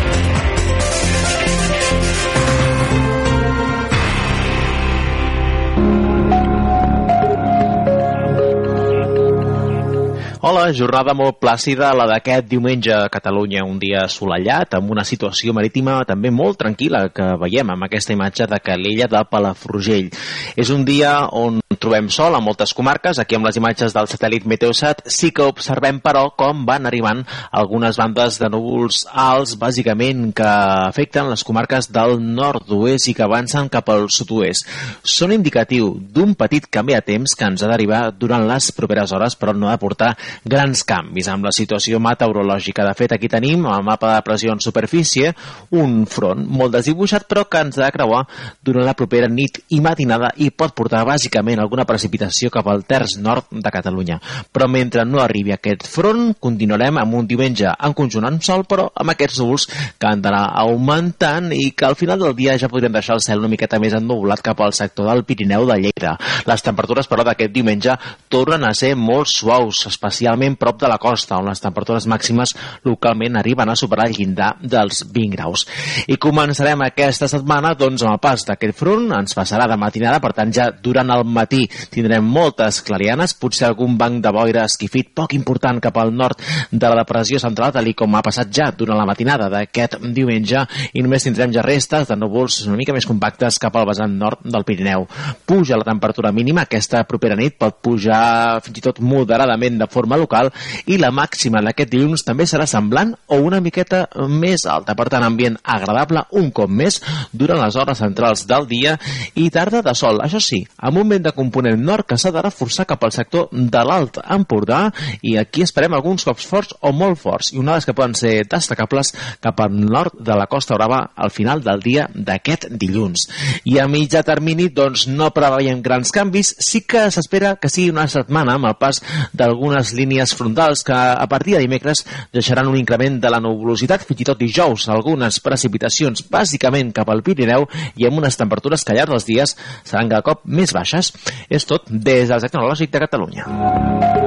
[10.48, 15.52] Hola, jornada molt plàcida la d'aquest diumenge a Catalunya, un dia assolellat, amb una situació
[15.52, 20.08] marítima també molt tranquil·la que veiem amb aquesta imatge de Calella de Palafrugell.
[20.56, 24.48] És un dia on trobem sol a moltes comarques, aquí amb les imatges del satèl·lit
[24.48, 30.48] Meteosat sí que observem però com van arribant algunes bandes de núvols alts, bàsicament que
[30.48, 34.64] afecten les comarques del nord-oest i que avancen cap al sud-oest.
[35.04, 39.36] Són indicatiu d'un petit canvi de temps que ens ha d'arribar durant les properes hores,
[39.36, 42.86] però no ha de portar grans canvis amb la situació meteorològica.
[42.88, 45.34] De fet, aquí tenim el mapa de pressió en superfície,
[45.72, 48.24] un front molt desdibuixat, però que ens ha de creuar
[48.64, 53.18] durant la propera nit i matinada i pot portar bàsicament alguna precipitació cap al terç
[53.22, 54.20] nord de Catalunya.
[54.52, 58.90] Però mentre no arribi aquest front, continuarem amb un diumenge en conjunt amb sol, però
[58.94, 62.94] amb aquests núvols que han d'anar augmentant i que al final del dia ja podrem
[62.94, 66.16] deixar el cel una miqueta més ennublat cap al sector del Pirineu de Lleida.
[66.48, 67.96] Les temperatures, però, d'aquest diumenge
[68.30, 70.27] tornen a ser molt suaus, especialment
[70.58, 75.04] prop de la costa, on les temperatures màximes localment arriben a superar el llindar dels
[75.14, 75.66] 20 graus.
[76.08, 80.34] I començarem aquesta setmana doncs, amb el pas d'aquest front, ens passarà de matinada, per
[80.34, 85.34] tant ja durant el matí tindrem moltes clarianes, potser algun banc de boira esquifit poc
[85.34, 89.06] important cap al nord de la depressió central, tal com ha passat ja durant la
[89.08, 90.64] matinada d'aquest diumenge,
[90.94, 94.44] i només tindrem ja restes de núvols una mica més compactes cap al vessant nord
[94.46, 95.08] del Pirineu.
[95.46, 100.07] Puja la temperatura mínima, aquesta propera nit pot pujar fins i tot moderadament de forma
[100.16, 100.54] local
[100.88, 104.96] i la màxima d'aquest dilluns també serà semblant o una miqueta més alta.
[104.96, 107.02] Per tant, ambient agradable un cop més
[107.34, 108.96] durant les hores centrals del dia
[109.36, 110.22] i tarda de sol.
[110.24, 113.50] Això sí, amb un vent de component nord que s'ha de reforçar cap al sector
[113.52, 114.88] de l'Alt Empordà
[115.22, 119.14] i aquí esperem alguns cops forts o molt forts i onades que poden ser destacables
[119.44, 123.28] cap al nord de la Costa Brava al final del dia d'aquest dilluns.
[123.66, 128.08] I a mitjà termini, doncs, no preveiem grans canvis, sí que s'espera que sigui una
[128.12, 129.02] setmana amb el pas
[129.38, 134.24] d'algunes línies frontals que a partir de dimecres deixaran un increment de la nuvolositat, fins
[134.24, 137.68] i tot dijous, algunes precipitacions bàsicament cap al Pirineu
[137.98, 141.14] i amb unes temperatures que al llarg dels dies seran cada cop més baixes.
[141.50, 144.27] És tot des del Tecnològic de Catalunya.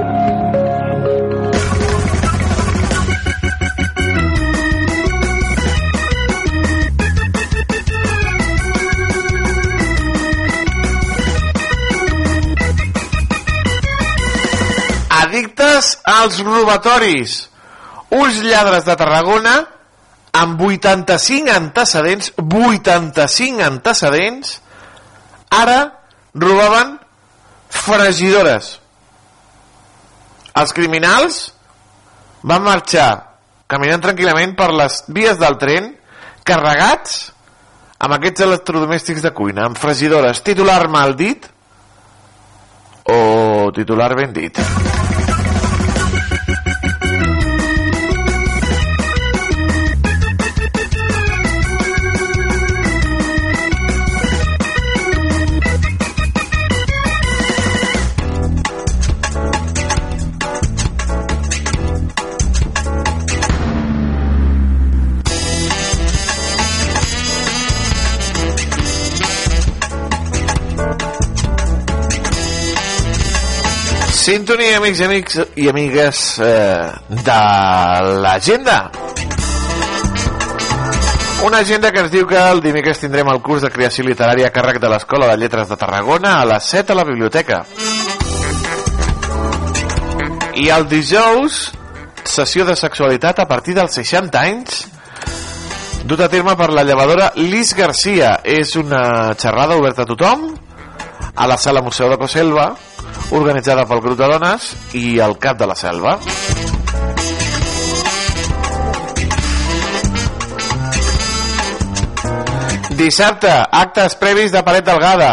[15.71, 17.37] Els robatoris.
[18.11, 19.55] Uns lladres de Tarragona
[20.31, 24.59] amb 85 antecedents, 85 antecedents,
[25.51, 25.79] ara
[26.33, 26.95] robaven
[27.71, 28.77] fregidores.
[30.55, 31.43] Els criminals
[32.43, 33.09] van marxar
[33.71, 35.93] caminant tranquil·lament per les vies del tren
[36.47, 37.31] carregats
[38.01, 41.47] amb aquests electrodomèstics de cuina, amb fregidores, titular mal dit
[43.11, 45.20] o titular ben dit.
[74.31, 77.39] Sintonia, amics i amics i amigues eh, de
[78.23, 78.77] l'agenda.
[81.43, 84.53] Una agenda que ens diu que el dimecres tindrem el curs de creació literària a
[84.55, 87.59] càrrec de l'Escola de Lletres de Tarragona a les 7 a la biblioteca.
[90.63, 91.59] I el dijous,
[92.23, 94.85] sessió de sexualitat a partir dels 60 anys,
[96.07, 98.37] dut a terme per la llevadora Lis Garcia.
[98.47, 100.53] És una xerrada oberta a tothom
[101.35, 102.71] a la sala Museu de Coselva,
[103.31, 106.17] organitzada pel grup de dones i el cap de la selva.
[113.01, 115.31] Dissabte, actes previs de Paret Delgada,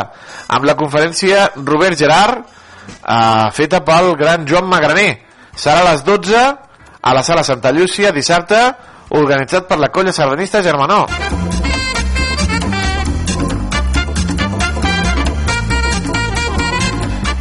[0.48, 2.46] amb la conferència Robert Gerard,
[2.88, 5.10] eh, feta pel gran Joan Magraner.
[5.54, 6.38] Serà a les 12
[7.02, 8.62] a la sala Santa Llúcia, dissabte,
[9.10, 11.06] organitzat per la colla sardanista Germanó.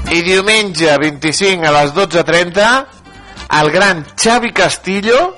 [0.08, 2.68] I diumenge 25 a les 12.30
[3.60, 5.34] el gran Xavi Castillo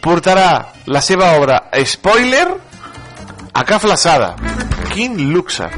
[0.00, 2.46] portarà la seva obra Spoiler
[3.52, 4.34] a Ca Flaçada.
[4.92, 5.68] Quin luxe!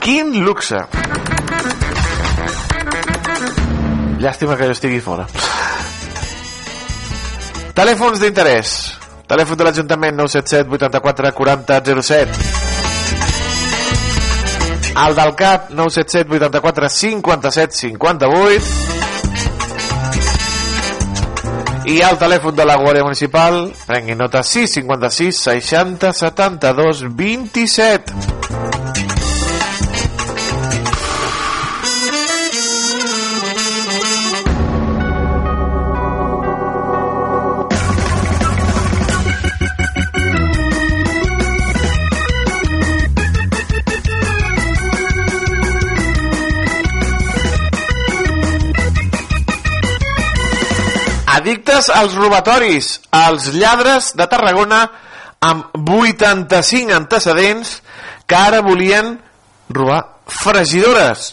[0.00, 0.80] Quin luxe!
[4.22, 5.26] Llàstima que jo estigui fora.
[7.74, 8.74] Telèfons d'interès.
[9.30, 12.51] Telèfon de l'Ajuntament 977 84 40 07.
[14.92, 19.02] El del CAP 977 84 57 58
[21.92, 28.31] i el telèfon de la Guàrdia Municipal prengui nota 6 56 60 72 27
[52.02, 54.82] als robatoris, els lladres de Tarragona
[55.42, 57.76] amb 85 antecedents
[58.26, 59.16] que ara volien
[59.72, 61.32] robar fregidores.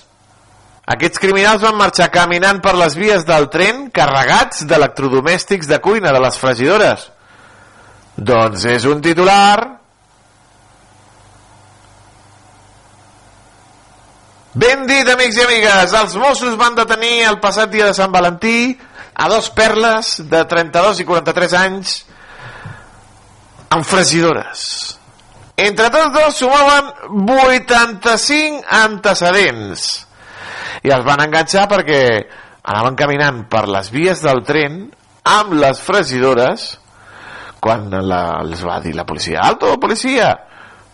[0.89, 6.21] Aquests criminals van marxar caminant per les vies del tren carregats d'electrodomèstics de cuina de
[6.23, 7.09] les fregidores.
[8.17, 9.75] Doncs és un titular...
[14.59, 18.73] Ben dit, amics i amigues, els Mossos van detenir el passat dia de Sant Valentí
[19.19, 21.95] a dos perles de 32 i 43 anys
[23.69, 24.61] amb fregidores.
[25.59, 26.93] Entre tots dos sumaven
[27.27, 29.89] 85 antecedents.
[30.87, 32.03] I els van enganxar perquè
[32.63, 34.85] anaven caminant per les vies del tren
[35.27, 36.69] amb les fregidores
[37.59, 40.31] quan la, els va dir la policia alto policia!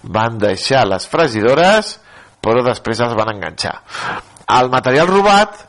[0.06, 1.96] Van deixar les fregidores
[2.42, 3.78] però després els van enganxar.
[4.54, 5.62] El material robat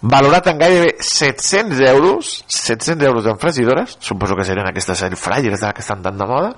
[0.00, 5.82] valorat en gairebé 700 euros 700 euros en fregidores suposo que serien aquestes airfryers que
[5.84, 6.54] estan tan de moda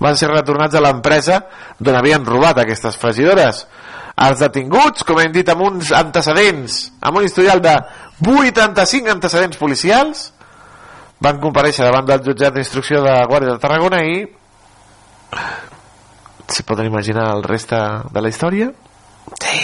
[0.00, 1.40] van ser retornats a l'empresa
[1.78, 3.66] d'on havien robat aquestes fregidores.
[4.22, 7.74] Els detinguts, com hem dit amb uns antecedents amb un historial de
[8.20, 10.28] 85 antecedents policials
[11.22, 14.26] van compareixer davant del jutjat d'instrucció de Guàrdia de Tarragona i
[16.52, 17.78] si poden imaginar el reste
[18.12, 18.68] de la història?
[19.40, 19.60] Sí,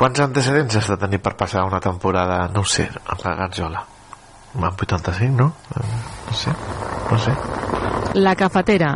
[0.00, 3.82] Quants antecedents has de tenir per passar una temporada, no ho sé, a la Garjola?
[4.54, 5.52] Amb 85, no?
[5.76, 6.54] No sé,
[7.10, 7.34] no sé.
[8.14, 8.94] La cafetera.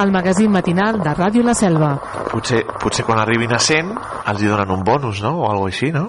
[0.00, 1.92] El magazín matinal de Ràdio La Selva.
[2.32, 3.92] Potser, potser quan arribin a 100
[4.32, 5.36] els hi donen un bonus, no?
[5.42, 6.08] O alguna així, no?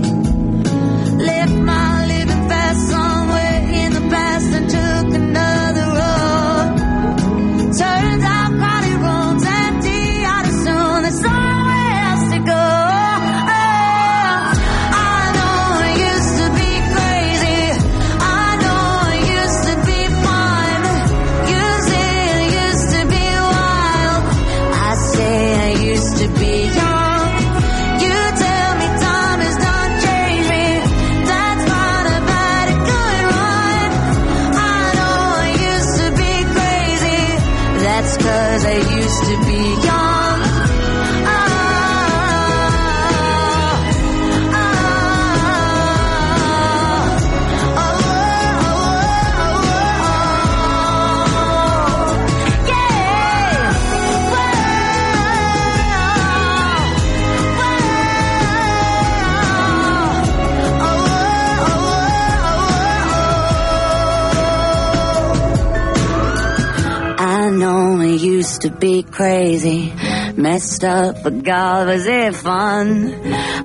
[68.41, 69.93] Used to be crazy,
[70.35, 73.13] messed up, but God, was it fun?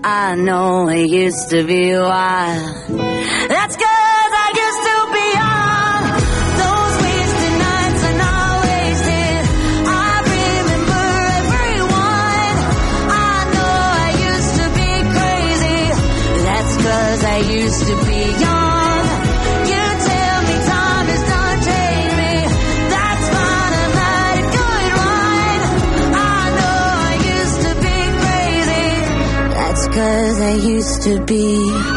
[0.04, 2.88] I know it used to be wild.
[3.48, 4.32] That's 'cause
[17.34, 18.25] I used to be
[29.97, 31.95] 'cause I used to be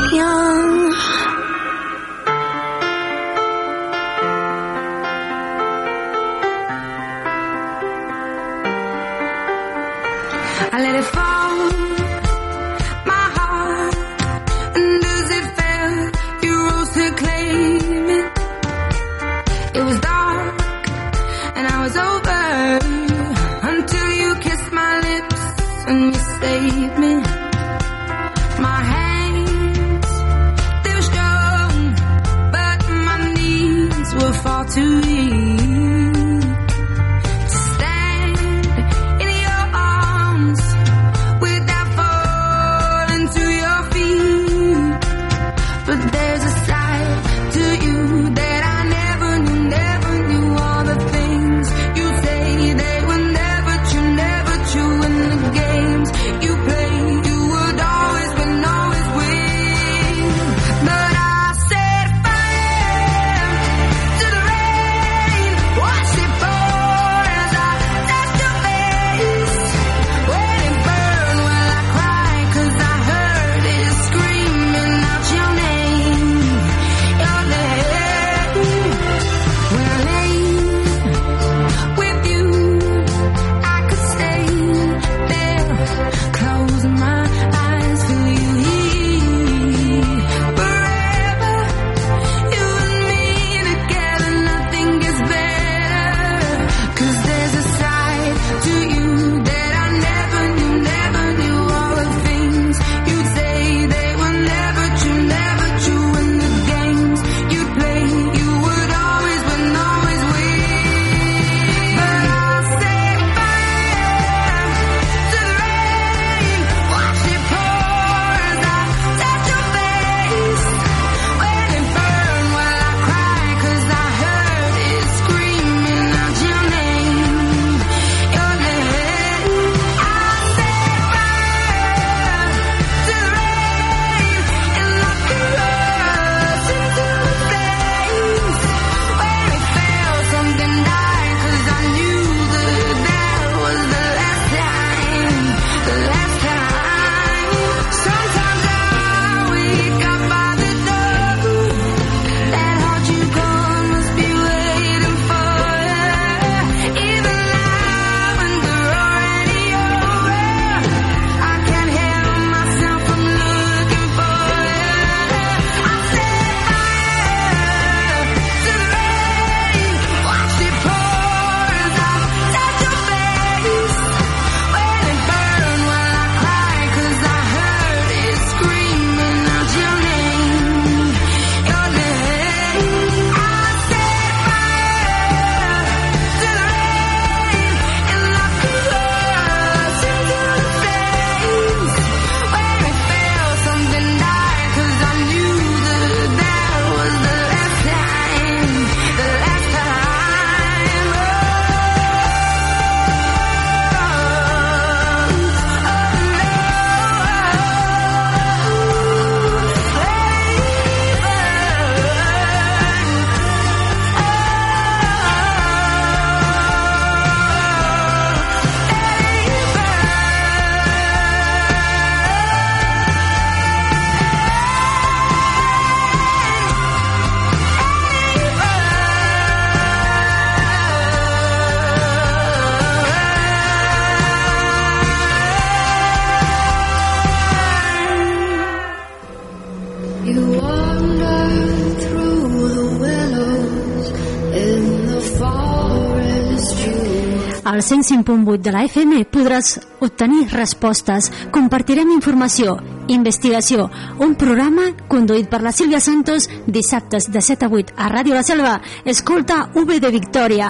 [247.90, 252.76] 105.8 de la FM podràs obtenir respostes, compartirem informació,
[253.10, 253.88] investigació,
[254.22, 258.46] un programa conduït per la Sílvia Santos dissabtes de 7 a 8 a Ràdio La
[258.46, 258.76] Selva.
[259.06, 260.70] Escolta V de Victòria.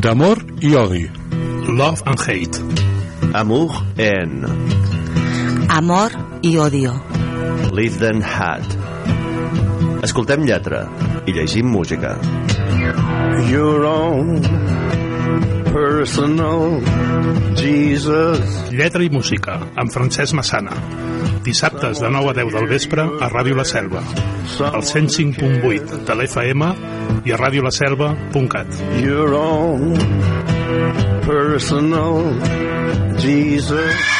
[0.00, 1.04] D'amor i odi.
[1.66, 2.62] Love and hate.
[3.34, 4.46] Amour en
[5.68, 7.09] Amor i odio.
[7.80, 8.60] Live Then Had.
[10.04, 10.82] Escoltem lletra
[11.24, 12.10] i llegim música.
[13.48, 14.42] Your own
[15.72, 16.76] personal
[17.56, 18.60] Jesus.
[18.68, 20.76] Lletra i música, amb Francesc Massana.
[21.46, 24.04] Dissabtes de 9 a 10 del vespre a Ràdio La Selva.
[24.68, 26.72] Al 105.8 de l'FM
[27.24, 28.80] i a radiolaselva.cat.
[29.00, 29.96] Your own
[31.24, 32.26] personal
[33.16, 34.19] Jesus.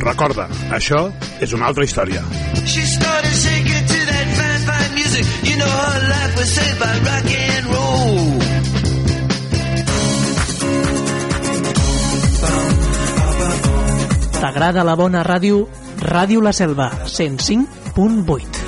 [0.00, 1.10] Recorda, això
[1.44, 2.22] és una altra història.
[2.64, 5.26] She started shaking to that fine, fine music.
[5.44, 8.40] You know her life was saved by rock and roll.
[14.40, 15.66] T'agrada la bona ràdio?
[16.00, 18.59] Ràdio La Selva, 105.8.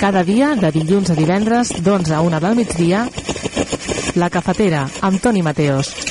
[0.00, 3.02] Cada dia, de dilluns a divendres, d'11 a 1 del migdia,
[4.16, 6.09] La Cafetera, amb Toni Mateos.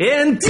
[0.00, 0.40] And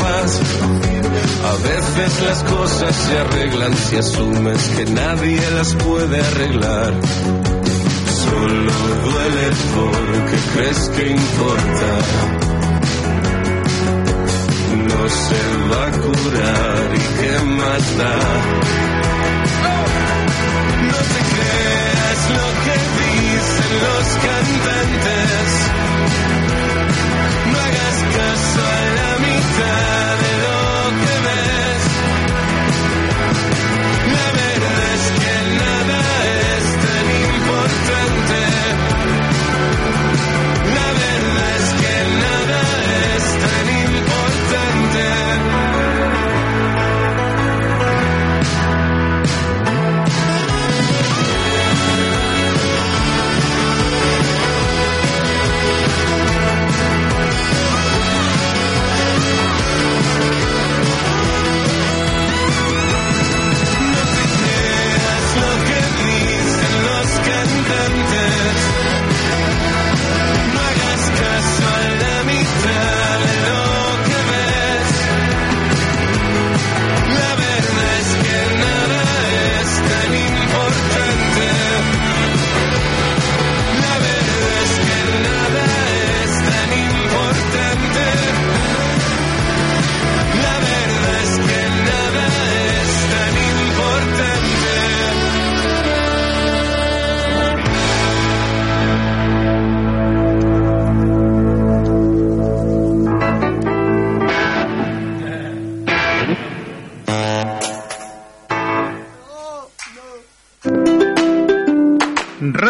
[0.00, 6.92] A veces las cosas se arreglan si asumes que nadie las puede arreglar.
[8.24, 8.72] Solo
[9.04, 11.90] duele porque crees que importa.
[14.88, 18.16] No se va a curar y qué más da.
[20.90, 25.67] No te creas lo que dicen los cantantes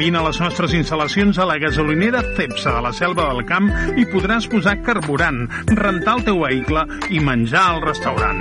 [0.00, 3.66] Vine a les nostres instal·lacions a la gasolinera Cepsa de la Selva del Camp
[4.00, 5.42] i podràs posar carburant,
[5.76, 8.38] rentar el teu vehicle i menjar al restaurant.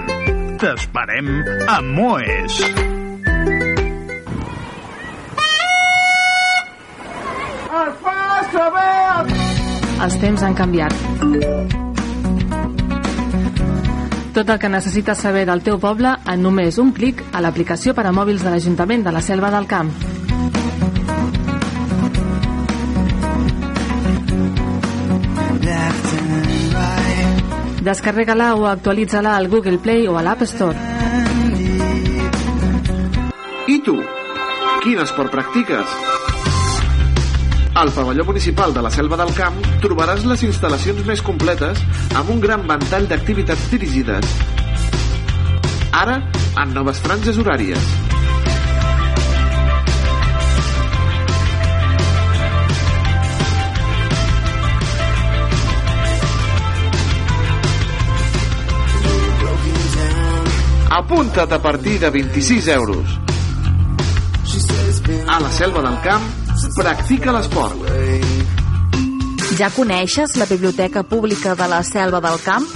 [0.62, 1.28] T'esperem
[1.68, 2.62] a Moes.
[10.08, 10.96] Els temps han canviat.
[14.32, 18.08] Tot el que necessites saber del teu poble en només un clic a l'aplicació per
[18.08, 19.92] a mòbils de l'Ajuntament de la Selva del Camp.
[27.90, 30.78] Descarrega-la o actualitza-la al Google Play o a l'App Store.
[33.66, 33.96] I tu?
[34.84, 35.96] Quin esport practiques?
[37.74, 41.82] Al pavelló municipal de la Selva del Camp trobaràs les instal·lacions més completes
[42.14, 44.38] amb un gran ventall d'activitats dirigides.
[45.90, 46.22] Ara,
[46.62, 48.09] en noves franges horàries.
[61.00, 63.06] Apunta't a partir de 26 euros.
[65.28, 66.26] A la Selva del Camp,
[66.76, 67.88] practica l'esport.
[69.56, 72.68] Ja coneixes la Biblioteca Pública de la Selva del Camp?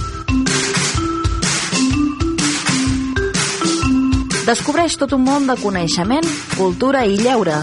[4.47, 7.59] Descobreix tot un món de coneixement, cultura i lleure.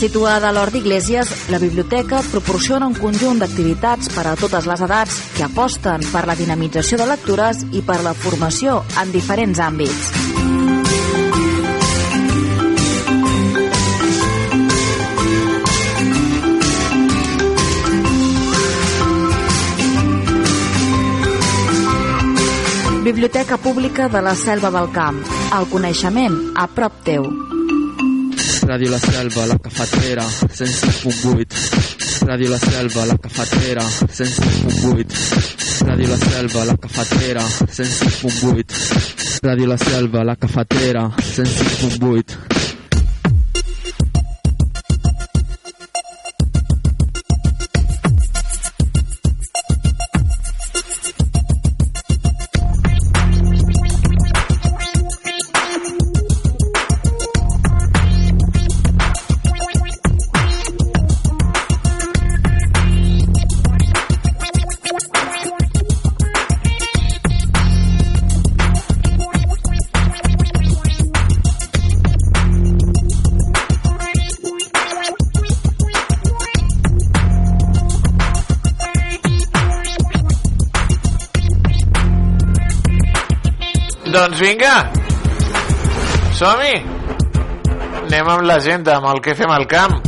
[0.00, 5.18] Situada a l'Hort d'Iglésies, la biblioteca proporciona un conjunt d'activitats per a totes les edats
[5.34, 10.08] que aposten per la dinamització de lectures i per la formació en diferents àmbits.
[23.04, 25.20] Biblioteca Pública de la Selva del Camp.
[25.60, 27.49] El coneixement a prop teu.
[28.70, 32.26] Ràdio La Selva, la cafetera, 105.8.
[32.28, 35.86] Ràdio La Selva, la cafetera, 105.8.
[35.88, 39.42] Ràdio La Selva, la cafetera, 105.8.
[39.42, 42.59] Ràdio La Selva, la cafetera, 105.8.
[84.40, 84.90] Doncs vinga,
[86.32, 86.76] som-hi.
[88.06, 89.98] Anem amb l'agenda, amb el que fem al camp.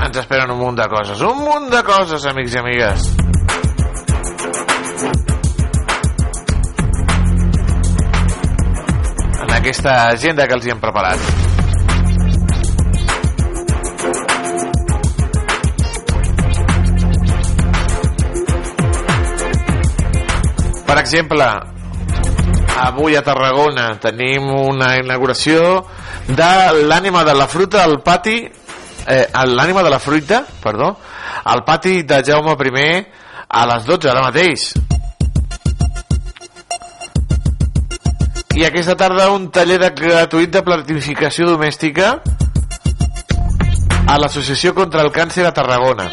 [0.00, 3.08] Ens esperen un munt de coses, un munt de coses, amics i amigues.
[9.38, 11.43] En aquesta agenda que els hi hem preparat.
[20.94, 21.44] Per exemple,
[22.78, 25.80] avui a Tarragona tenim una inauguració
[26.28, 26.50] de
[26.86, 30.92] l'ànima de la fruita al pati eh, l'ànima de la fruita perdó,
[31.50, 33.02] al pati de Jaume I
[33.48, 34.68] a les 12 ara mateix.
[38.54, 42.20] I aquesta tarda un taller de gratuït de planificació domèstica
[44.06, 46.06] a l'Associació contra el Càncer a Tarragona.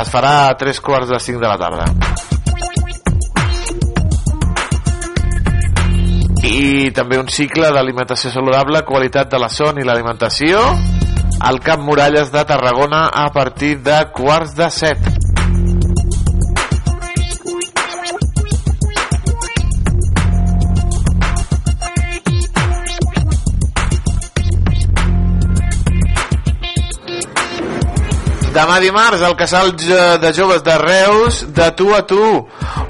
[0.00, 2.29] Es farà a tres quarts de cinc de la tarda
[6.46, 10.60] i també un cicle d'alimentació saludable, qualitat de la son i l'alimentació
[11.40, 15.19] al Camp Muralles de Tarragona a partir de quarts de set.
[28.50, 32.18] Demà dimarts, al Casal de Joves de Reus, de tu a tu,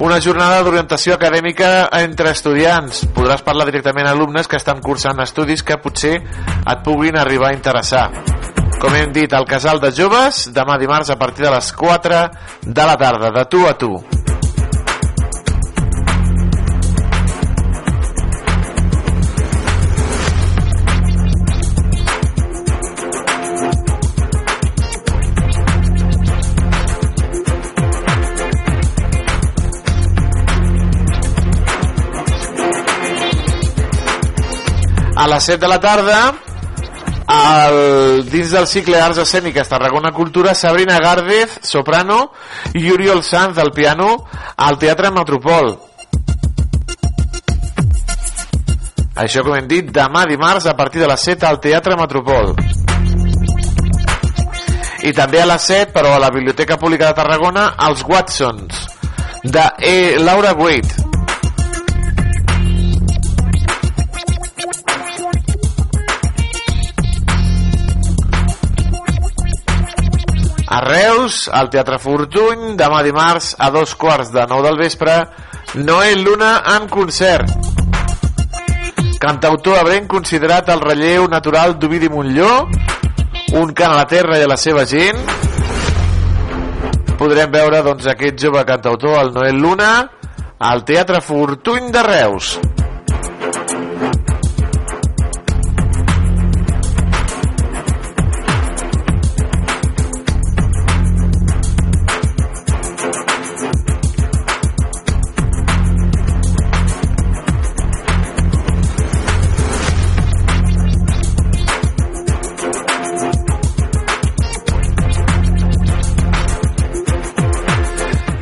[0.01, 3.03] una jornada d'orientació acadèmica entre estudiants.
[3.13, 7.59] Podràs parlar directament a alumnes que estan cursant estudis que potser et puguin arribar a
[7.59, 8.07] interessar.
[8.81, 12.25] Com hem dit, al Casal de Joves, demà dimarts a partir de les 4
[12.65, 13.93] de la tarda, de tu a tu.
[35.21, 36.33] A les 7 de la tarda
[37.29, 42.31] el, dins del cicle Arts Escèniques Tarragona Cultura Sabrina Gárdez, soprano
[42.73, 45.75] i Oriol Sanz al piano al Teatre Metropol.
[49.21, 52.55] Això com hem dit demà dimarts a partir de les 7 al Teatre Metropol.
[55.05, 58.87] I també a les 7 però a la Biblioteca Pública de Tarragona els Watsons
[59.45, 60.17] de e.
[60.17, 61.10] Laura Wade
[70.81, 75.13] Reus, al Teatre Fortuny, demà dimarts a dos quarts de nou del vespre,
[75.77, 77.45] Noel Luna en concert.
[79.21, 82.65] Cantautor abrenc considerat el relleu natural d'Ovidi Montlló,
[83.61, 85.21] un cant a la terra i a la seva gent.
[87.21, 89.93] Podrem veure doncs, aquest jove cantautor, el Noel Luna,
[90.57, 92.55] al Teatre Fortuny de Reus.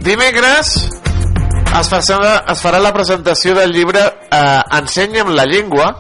[0.10, 0.70] Dimecres
[1.78, 5.92] es farà, es farà la presentació del llibre eh, Ensenya'm la llengua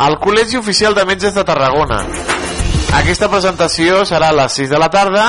[0.00, 1.98] al Col·legi Oficial de Metges de Tarragona.
[2.96, 5.26] Aquesta presentació serà a les 6 de la tarda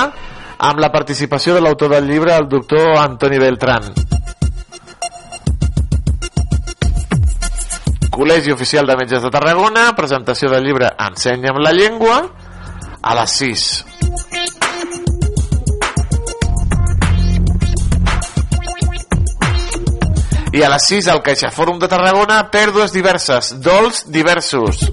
[0.56, 3.92] amb la participació de l'autor del llibre, el doctor Antoni Beltran.
[8.14, 12.22] Col·legi Oficial de Metges de Tarragona, presentació del llibre Ensenya'm la llengua
[13.02, 13.93] a les 6.
[20.54, 24.84] I a les 6 al Caixa Fòrum de Tarragona, pèrdues diverses, dols diversos.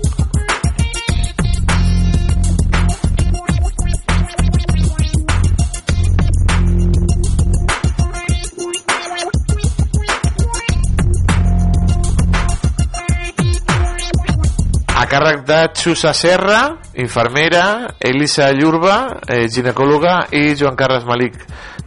[14.97, 21.37] A càrrec de Xusa Serra, infermera, Elisa Llurba, eh, ginecòloga, i Joan Carles Malic,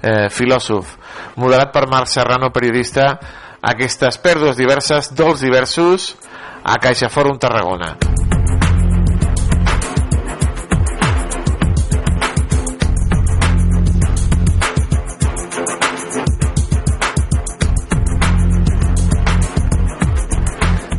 [0.01, 1.01] eh, filòsof.
[1.43, 3.19] Moderat per Marc Serrano, periodista,
[3.65, 6.13] aquestes pèrdues diverses, dols diversos,
[6.65, 7.95] a Caixa Fòrum Tarragona.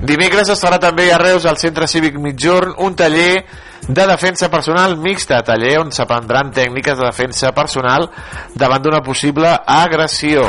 [0.06, 3.46] Dimecres es farà també a Reus al Centre Cívic Mitjorn un taller
[3.88, 8.10] de defensa personal mixta, taller on s'aprendran tècniques de defensa personal
[8.54, 10.46] davant d'una possible agressió.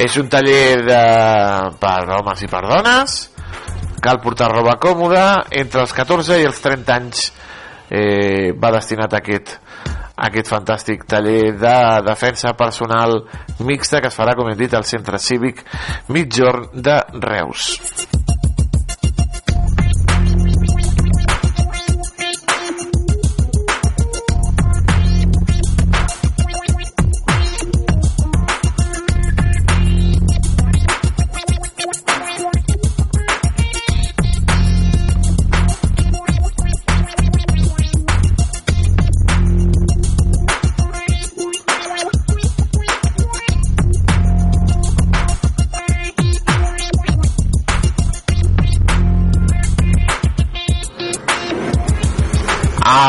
[0.00, 1.00] És un taller de...
[1.80, 3.16] per homes i per dones,
[4.00, 7.26] cal portar roba còmoda, entre els 14 i els 30 anys
[7.90, 9.58] eh, va destinat a aquest,
[10.16, 11.76] a aquest fantàstic taller de
[12.06, 13.18] defensa personal
[13.60, 15.60] mixta que es farà, com hem dit, al Centre Cívic
[16.08, 17.74] Mitjorn de Reus.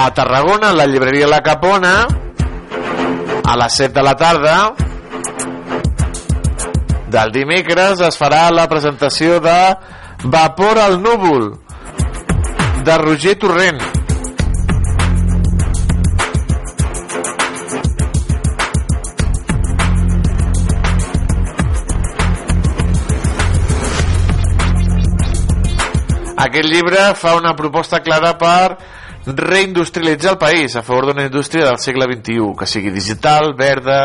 [0.04, 2.08] A Tarragona, a la llibreria La Capona,
[3.46, 4.74] a les 7 de la tarda
[7.14, 9.58] del dimecres es farà la presentació de
[10.24, 11.52] Vapor al núvol
[12.82, 13.82] de Roger Torrent.
[26.42, 28.80] Aquest llibre fa una proposta clara per
[29.26, 34.02] reindustrialitzar el país a favor d'una indústria del segle XXI que sigui digital, verda,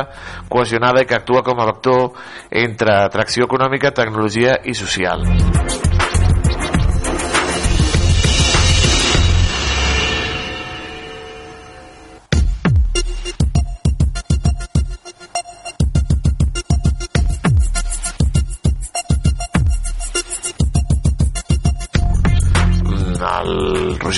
[0.49, 2.13] cohesionada i que actua com a vector
[2.51, 5.25] entre atracció econòmica, tecnologia i social.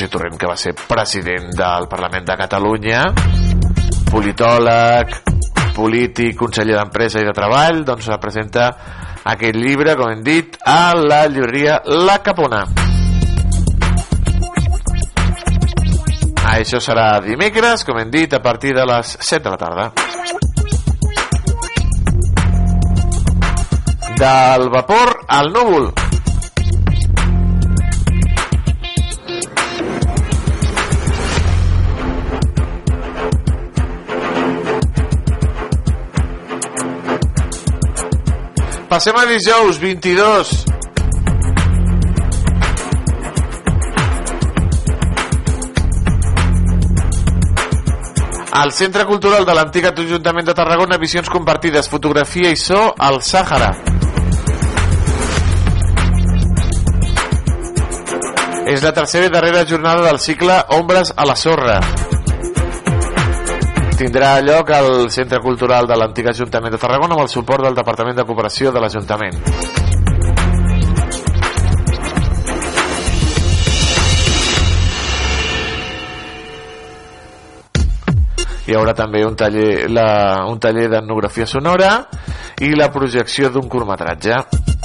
[0.08, 3.02] Roger Torrent, que va ser president del Parlament de Catalunya,
[4.10, 5.12] politòleg,
[5.76, 8.68] polític, conseller d'Empresa i de Treball, doncs presenta
[9.24, 12.64] aquest llibre, com hem dit, a la llibreria La Capona.
[16.48, 19.92] Això serà dimecres, com hem dit, a partir de les 7 de la tarda.
[24.18, 25.92] Del vapor al núvol.
[38.88, 40.64] Passem a dijous 22.
[48.50, 53.74] Al Centre Cultural de l'antic Ajuntament de Tarragona, visions compartides, fotografia i so al Sàhara.
[58.72, 61.82] És la tercera i darrera jornada del cicle Ombres a la sorra
[63.98, 68.14] tindrà lloc al Centre Cultural de l'antic Ajuntament de Tarragona amb el suport del Departament
[68.14, 69.40] de Cooperació de l'Ajuntament.
[78.68, 80.08] Hi haurà també un taller, la,
[80.46, 81.92] un taller d'etnografia sonora
[82.62, 84.77] i la projecció d'un curtmetratge.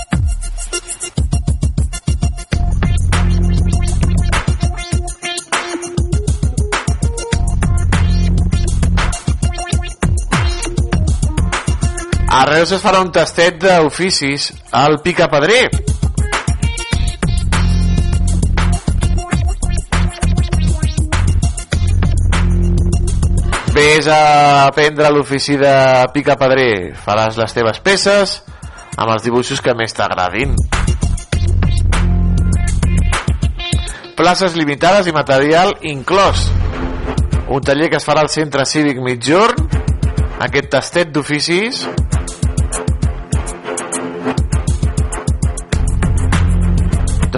[12.34, 15.68] A Reus es farà un tastet d'oficis al Picapedrer.
[23.76, 25.76] Ves a aprendre l'ofici de
[26.16, 26.96] Picapedrer.
[27.06, 28.34] Faràs les teves peces
[28.98, 30.56] amb els dibuixos que més t'agradin.
[34.18, 36.48] Places limitades i material inclòs.
[37.54, 39.70] Un taller que es farà al Centre Cívic Mitjorn.
[40.42, 41.86] Aquest tastet d'oficis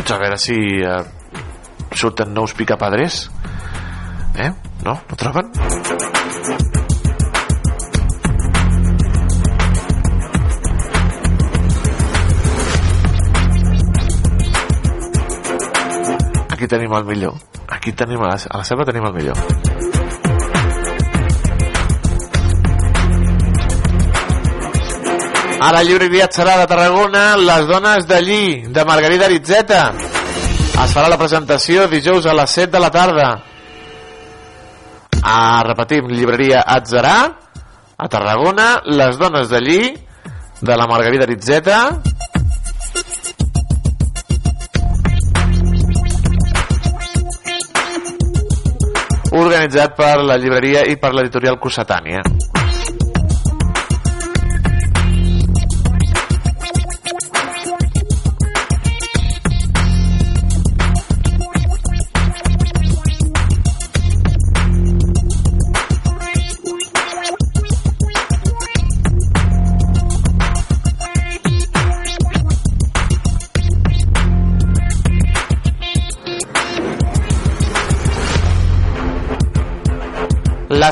[0.06, 0.56] Doncs a veure si
[0.86, 1.02] eh,
[1.98, 3.32] surten nous picapadres.
[4.38, 4.52] Eh?
[4.86, 4.94] No?
[5.10, 5.50] No troben?
[16.54, 17.42] Aquí tenim el millor.
[17.68, 19.95] Aquí tenim a la, a la selva tenim el millor.
[25.66, 29.80] A la llibreria Xarà de Tarragona, les dones d'allí, de Margarida Aritzeta.
[29.98, 33.30] Es farà la presentació dijous a les 7 de la tarda.
[35.24, 37.16] Ah, repetim, llibreria Atzarà,
[37.98, 39.96] a Tarragona, les dones d'allí,
[40.62, 41.80] de la Margarida Aritzeta.
[49.34, 52.22] Organitzat per la llibreria i per l'editorial Cossetània.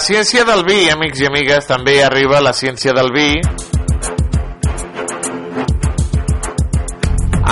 [0.04, 3.30] Ciència del vi, amics i amigues, també arriba la ciència del vi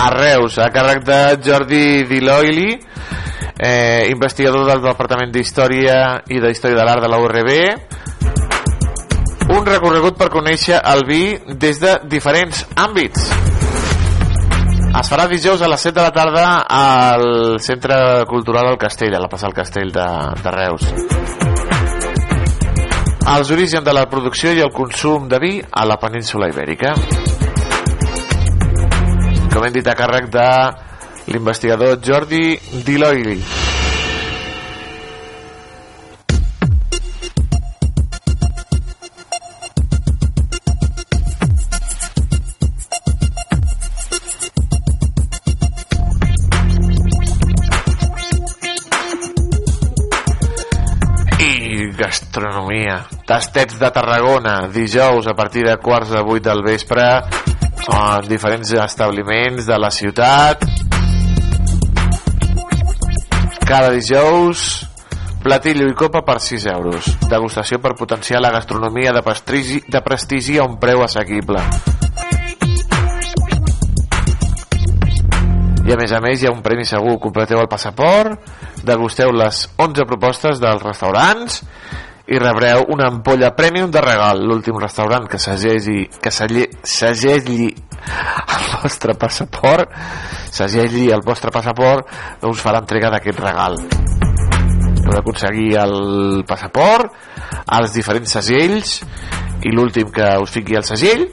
[0.01, 2.73] a Reus, a càrrec de Jordi Diloili,
[3.55, 5.95] eh, investigador del Departament d'Història
[6.27, 7.51] i de Història de l'Art de la URB.
[9.55, 11.23] Un recorregut per conèixer el vi
[11.55, 13.31] des de diferents àmbits.
[14.91, 19.23] Es farà dijous a les 7 de la tarda al Centre Cultural del Castell, a
[19.23, 20.07] la plaça del Castell de,
[20.43, 21.20] de Reus
[23.27, 26.93] els orígens de la producció i el consum de vi a la península ibèrica.
[29.51, 30.47] Com hem dit a càrrec de
[31.31, 33.70] l'investigador Jordi Diloili.
[52.31, 53.05] Gastronomia.
[53.27, 57.03] Tastets de Tarragona, dijous a partir de quarts de vuit del vespre,
[57.91, 60.63] en diferents establiments de la ciutat.
[63.67, 64.87] Cada dijous,
[65.43, 67.11] platillo i copa per 6 euros.
[67.27, 71.59] Degustació per potenciar la gastronomia de prestigi, de prestigi a un preu assequible.
[75.81, 77.17] I a més a més hi ha un premi segur.
[77.19, 78.39] Completeu el passaport,
[78.87, 81.63] degusteu les 11 propostes dels restaurants
[82.27, 84.43] i rebreu una ampolla premium de regal.
[84.45, 89.93] L'últim restaurant que segegi, que segegi el vostre passaport,
[90.51, 92.07] segegi el vostre passaport,
[92.47, 93.77] us farà entrega d'aquest regal.
[95.01, 97.13] Heu d'aconseguir el passaport,
[97.77, 98.99] els diferents segells
[99.65, 101.27] i l'últim que us fiqui el segell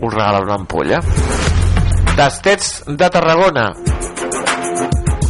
[0.00, 1.00] us regala una ampolla.
[2.16, 3.70] Tastets de Tarragona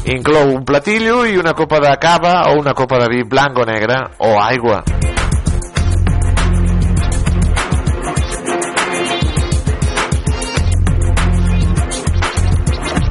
[0.07, 3.65] inclou un platillo i una copa de cava o una copa de vi blanc o
[3.67, 4.85] negre o aigua.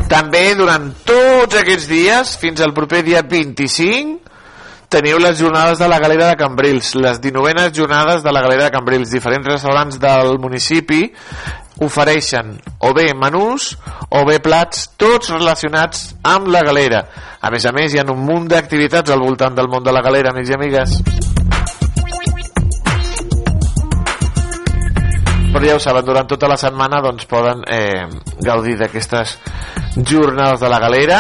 [0.08, 4.24] També durant tots aquests dies, fins al proper dia 25,
[4.96, 8.72] teniu les jornades de la Galera de Cambrils, les 19enes jornades de la Galera de
[8.72, 9.12] Cambrils.
[9.12, 11.10] Diferents restaurants del municipi
[11.84, 13.74] ofereixen o bé menús
[14.08, 17.02] o bé plats, tots relacionats amb la galera.
[17.42, 20.04] A més a més, hi ha un munt d'activitats al voltant del món de la
[20.06, 21.00] galera, amics i amigues.
[25.56, 28.04] però ja ho saben, durant tota la setmana doncs, poden eh,
[28.44, 29.38] gaudir d'aquestes
[30.04, 31.20] jornades de la galera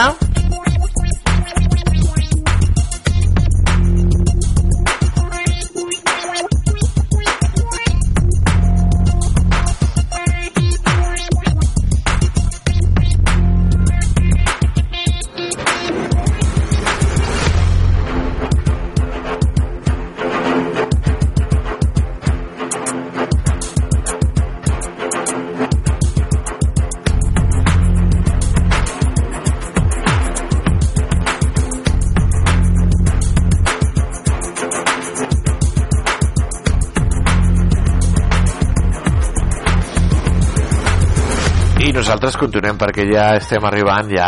[42.05, 44.27] nosaltres continuem perquè ja estem arribant ja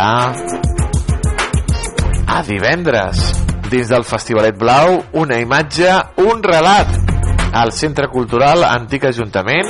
[2.34, 3.20] a divendres.
[3.70, 5.92] Dins del Festivalet Blau una imatge,
[6.26, 6.90] un relat.
[7.54, 9.70] Al Centre Cultural Antic Ajuntament.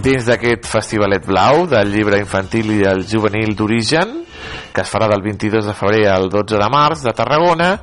[0.00, 4.22] Dins d'aquest Festivalet Blau del llibre infantil i el juvenil d'origen
[4.72, 7.74] que es farà del 22 de febrer al 12 de març de Tarragona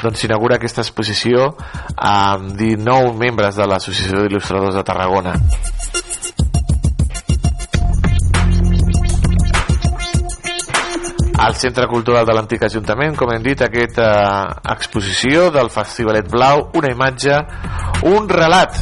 [0.00, 1.52] doncs s'inaugura aquesta exposició
[1.94, 5.36] amb 19 membres de l'Associació d'Il·lustradors de Tarragona
[11.42, 14.08] al Centre Cultural de l'Antic Ajuntament, com hem dit, aquesta
[14.76, 17.40] exposició del Festivalet Blau, una imatge,
[18.12, 18.78] un relat.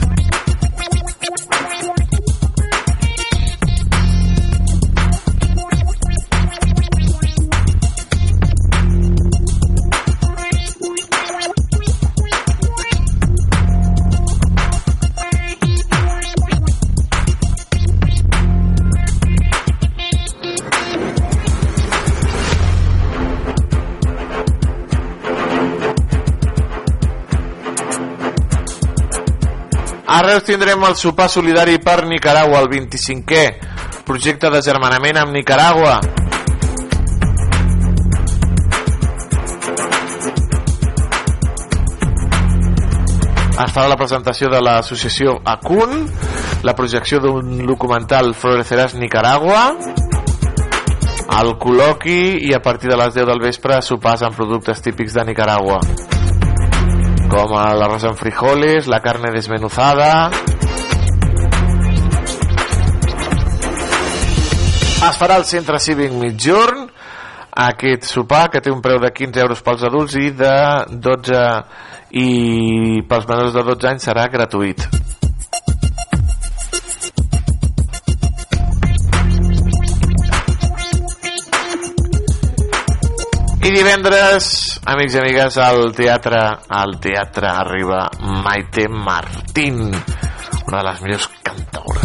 [30.11, 36.01] A Reus tindrem el sopar solidari per Nicaragua, el 25è projecte de germanament amb Nicaragua.
[43.55, 45.97] Es farà la presentació de l'associació ACUN,
[46.67, 49.69] la projecció d'un documental Floreceràs Nicaragua,
[51.39, 55.31] el col·loqui i a partir de les 10 del vespre sopars amb productes típics de
[55.31, 55.79] Nicaragua
[57.31, 60.31] com arroz en frijoles, la carne desmenuzada.
[65.01, 66.89] Es farà al centre cívic mitjorn
[67.67, 70.57] aquest sopar que té un preu de 15 euros pels adults i de
[70.91, 71.45] 12
[72.21, 72.29] i
[73.09, 74.85] pels menors de 12 anys serà gratuït.
[83.71, 84.47] Divendres,
[84.91, 86.41] amics i amigues, al teatre,
[86.81, 88.03] al teatre arriba
[88.45, 89.83] Maite Martín,
[90.67, 92.00] una de les millors cantaures.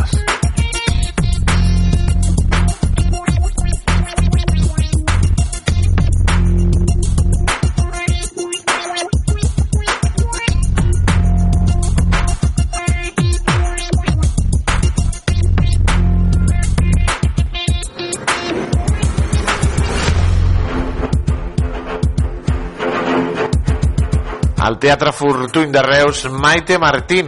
[24.65, 27.27] Al Teatre Fortuny de Reus, Maite Martín.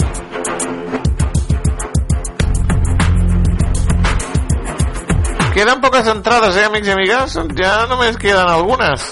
[5.53, 7.37] Queden poques entrades, eh, amics i amigues?
[7.59, 9.05] Ja només queden algunes.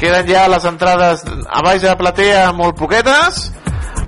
[0.00, 3.50] Queden ja les entrades a baix de la platea molt poquetes.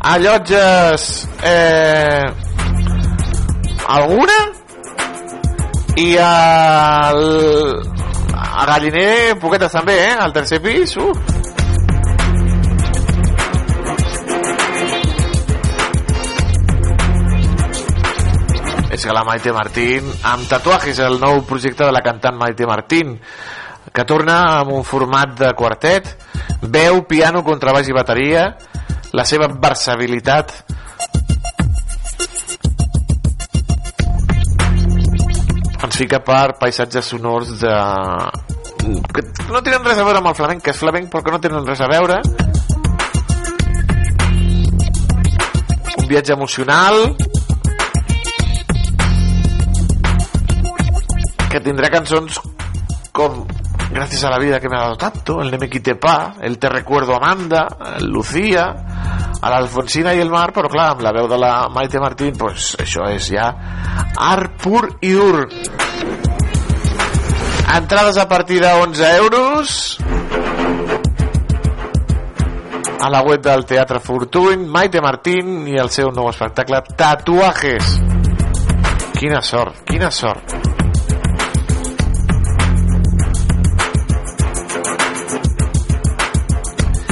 [0.01, 1.29] A llotges...
[1.45, 2.25] Eh,
[3.87, 4.41] alguna?
[5.97, 7.25] I al...
[8.33, 10.15] A Galliner, poquetes també, eh?
[10.17, 11.36] Al tercer pis, uh.
[18.97, 23.11] És que la Maite Martín, amb tatuajes, el nou projecte de la cantant Maite Martín,
[23.93, 26.09] que torna amb un format de quartet,
[26.63, 28.47] veu, piano, contrabaix i bateria,
[29.13, 30.55] la seva versabilitat.
[35.85, 37.77] Ens fica per paisatges sonors de...
[39.13, 41.45] que no tenen res a veure amb el flamenc, que és flamenc però que no
[41.45, 42.23] tenen res a veure.
[46.01, 47.11] Un viatge emocional
[51.57, 52.37] que tindrà cançons
[53.17, 53.47] com
[53.89, 56.69] Gracias a la vida que me ha dado tanto, el Neme Quite Pa, el Te
[56.69, 58.75] recuerdo Amanda, el Lucía,
[59.41, 63.07] a l'Alfonsina i el Mar, però clar, la veu de la Maite Martín, pues això
[63.15, 63.47] és ja
[64.21, 65.47] art pur i dur.
[67.77, 69.99] Entrades a partir de 11 euros
[73.01, 77.99] a la web del Teatre Fortuny, Maite Martín i el seu nou espectacle Tatuajes.
[79.17, 80.66] Quina sort, quina sort.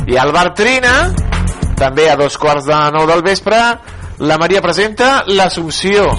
[0.06, 0.94] I al Bar Trina,
[1.80, 3.58] també a dos quarts de nou del vespre,
[4.20, 6.10] la Maria presenta l'Assumpció.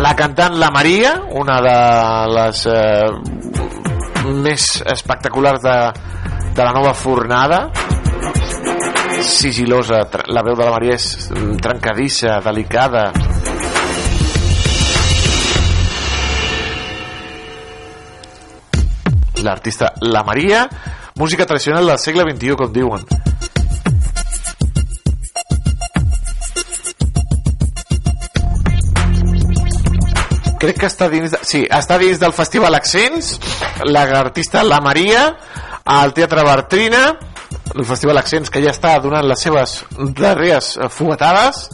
[0.00, 1.74] La cantant La Maria, una de
[2.32, 3.10] les eh,
[4.40, 4.64] més
[4.94, 5.76] espectaculars de,
[6.56, 7.66] de la nova fornada,
[9.22, 10.00] sigilosa,
[10.32, 13.10] la veu de la Maria és mm, trencadissa, delicada,
[19.42, 20.66] l'artista La Maria,
[21.14, 23.06] música tradicional del segle XXI, com diuen.
[30.62, 31.32] Crec que està dins...
[31.34, 33.34] De, sí, està dins del Festival Accents,
[33.88, 35.26] l'artista La Maria,
[35.90, 37.02] al Teatre Bartrina,
[37.74, 39.80] el Festival Accents que ja està donant les seves
[40.14, 41.66] darreres fuetades.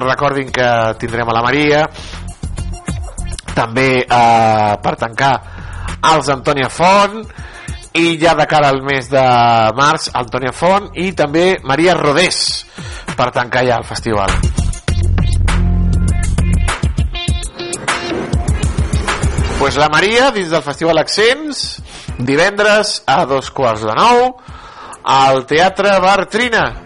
[0.00, 1.84] Recordin que tindrem a La Maria,
[3.54, 5.34] també eh, per tancar
[6.10, 7.22] els Antònia Font
[7.94, 9.22] i ja de cara al mes de
[9.78, 12.38] març Antònia Font i també Maria Rodés
[13.14, 14.34] per tancar ja el festival.
[19.58, 21.62] Pues la Maria dins del Festival Accents
[22.18, 24.26] divendres a dos quarts de nou
[25.14, 26.83] al Teatre Bartrina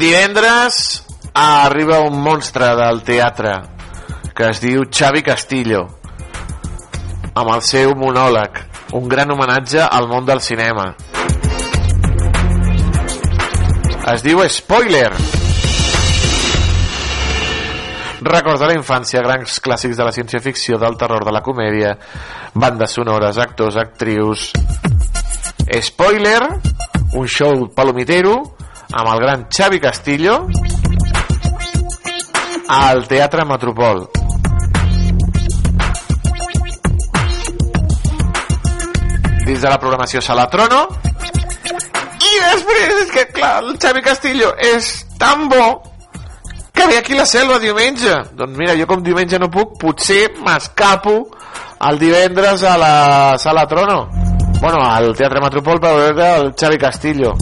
[0.00, 1.04] Divendres
[1.34, 3.50] arriba un monstre del teatre
[4.32, 5.82] que es diu Xavi Castillo
[7.36, 8.62] amb el seu monòleg
[8.96, 10.86] un gran homenatge al món del cinema.
[14.14, 15.10] Es diu Spoiler.
[18.24, 21.92] Records de la infància, grans clàssics de la ciència-ficció, del terror, de la comèdia,
[22.54, 24.48] bandes sonores, actors, actrius...
[25.70, 26.40] Spoiler,
[27.20, 28.56] un show palomitero
[28.92, 30.46] amb el gran Xavi Castillo
[32.68, 34.08] al Teatre Metropol.
[39.46, 40.86] Dins de la programació Sala Trono.
[42.30, 45.82] I després és que clar, el Xavi Castillo és tan bo
[46.72, 48.14] que ve aquí la selva diumenge.
[48.38, 51.16] Doncs mira, jo com diumenge no puc potser m'escapo
[51.88, 52.94] el divendres a la
[53.38, 54.02] Sala Trono.
[54.60, 57.34] Bueno, al Teatre Metropol per veure el Xavi Castillo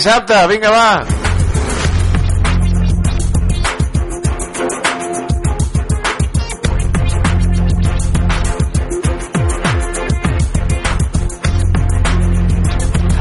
[0.00, 1.04] Dissabte, vinga va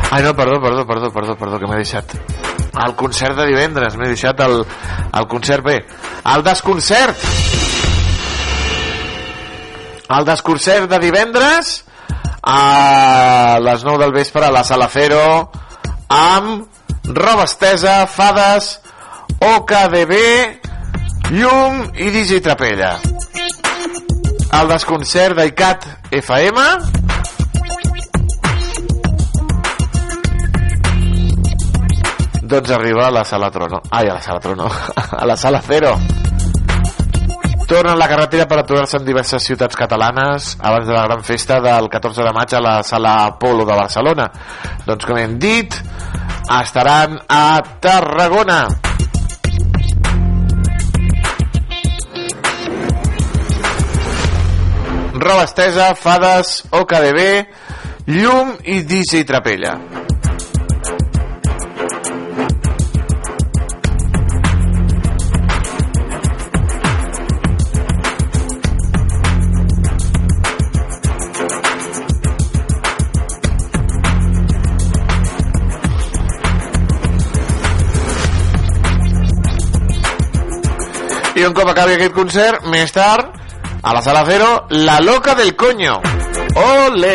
[0.09, 2.15] Ai, no, perdó, perdó, perdó, perdó, perdó, que m'he deixat.
[2.87, 5.77] El concert de divendres, m'he deixat el, el concert bé.
[6.31, 7.29] El desconcert!
[10.15, 11.81] El desconcert de divendres
[12.41, 15.25] a les 9 del vespre a la Sala Fero
[16.09, 16.67] amb
[17.15, 18.79] roba estesa, fades,
[19.39, 20.15] OKDB,
[21.37, 22.97] llum i Digi Trapella.
[24.59, 25.85] El desconcert d'ICAT
[26.19, 26.65] FM
[32.49, 33.79] doncs arriba a la sala Trono.
[33.91, 34.65] Ai, a la sala Trono.
[35.21, 35.93] a la sala Cero.
[37.69, 41.59] Torna a la carretera per aturar-se en diverses ciutats catalanes abans de la gran festa
[41.61, 44.25] del 14 de maig a la sala Apolo de Barcelona.
[44.87, 45.77] Doncs com hem dit,
[46.57, 48.63] estaran a Tarragona.
[55.13, 57.21] Roba estesa, fades, OKDB,
[58.17, 59.77] llum i DJ Trapella.
[81.39, 83.29] I un cop acabi aquest concert, més tard,
[83.79, 86.01] a la sala Cero, La Loca del Coño.
[86.59, 87.13] Ole!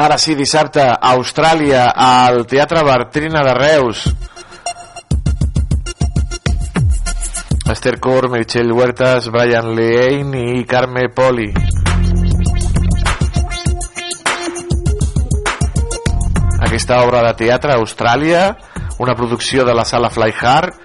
[0.00, 4.06] Ara sí, dissabte, a Austràlia, al Teatre Bartrina de Reus.
[7.68, 11.52] Esther Cor, Meritxell Huertas, Brian Leane i Carme Poli.
[16.70, 18.52] Aquesta obra de teatre a Austràlia,
[19.02, 20.76] una producció de la sala Fly Hard,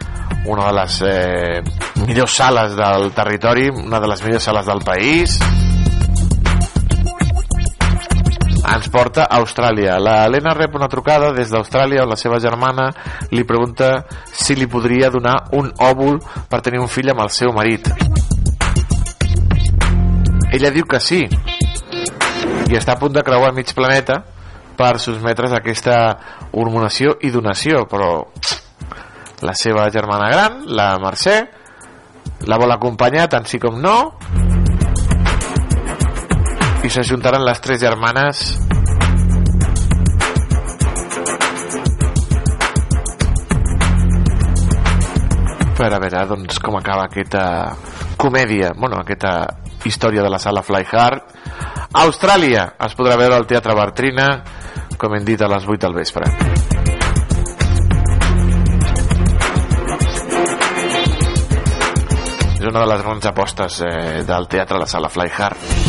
[0.50, 1.62] una de les eh,
[2.08, 5.38] millors sales del territori, una de les millors sales del país.
[8.66, 10.00] Ens porta a Austràlia.
[10.02, 12.90] La Helena rep una trucada des d'Austràlia on la seva germana
[13.30, 16.18] li pregunta si li podria donar un òvul
[16.50, 17.94] per tenir un fill amb el seu marit.
[20.50, 24.24] Ella diu que sí i està a punt de creuar mig planeta
[24.78, 25.98] per sotmetre's a aquesta
[26.54, 28.26] hormonació i donació, però
[29.46, 31.38] la seva germana gran, la Mercè,
[32.50, 33.98] la vol acompanyar tant sí com no
[36.86, 38.42] i s'ajuntaran les tres germanes
[45.76, 47.46] per a veure doncs, com acaba aquesta
[48.18, 49.34] comèdia, bueno, aquesta
[49.86, 51.34] història de la sala Fly Hard.
[51.96, 54.30] A Austràlia es podrà veure al Teatre Bartrina,
[54.98, 56.30] com hem dit, a les 8 del vespre.
[62.56, 65.85] És una de les grans apostes eh, del teatre a la sala Fly Hard.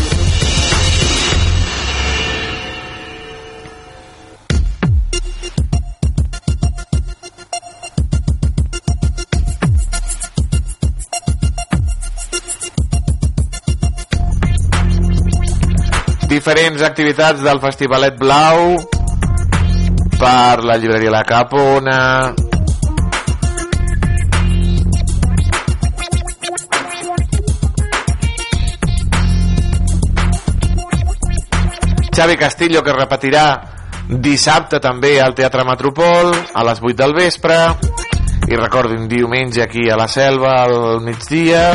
[16.27, 18.74] Diferents activitats del Festivalet Blau
[20.19, 22.35] per la llibreria La Capona.
[32.16, 33.47] Xavi Castillo que repetirà
[34.09, 37.61] dissabte també al Teatre Metropol a les 8 del vespre.
[38.47, 41.74] I recordin diumenge aquí a la Selva al migdia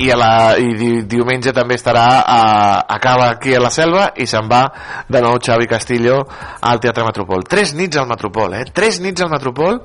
[0.00, 2.40] i, a la, i di, diumenge també estarà a,
[2.88, 4.62] acaba aquí a la Selva i se'n va
[5.08, 6.22] de nou Xavi Castillo
[6.60, 7.44] al Teatre Metropol.
[7.48, 8.64] Tres nits al Metropol, eh?
[8.72, 9.80] tres nits al Metropol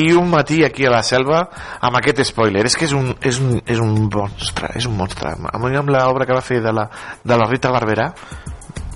[0.00, 1.42] i un matí aquí a la Selva
[1.80, 5.36] amb aquest spoiler, és que és un, és un, és un monstre, és un monstre.
[5.36, 6.88] A mi amb l'obra que va fer de la,
[7.24, 8.10] de la Rita Barberà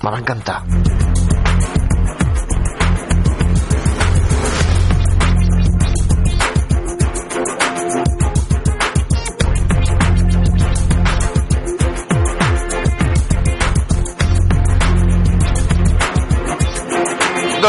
[0.04, 0.60] me va encantar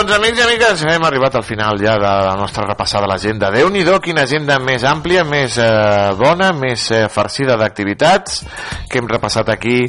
[0.05, 3.49] Doncs amics i amigues, hem arribat al final ja de la nostra repassada a l'agenda.
[3.49, 8.45] déu nhi quina agenda més àmplia, més eh, bona, més eh, farcida d'activitats
[8.87, 9.81] que hem repassat aquí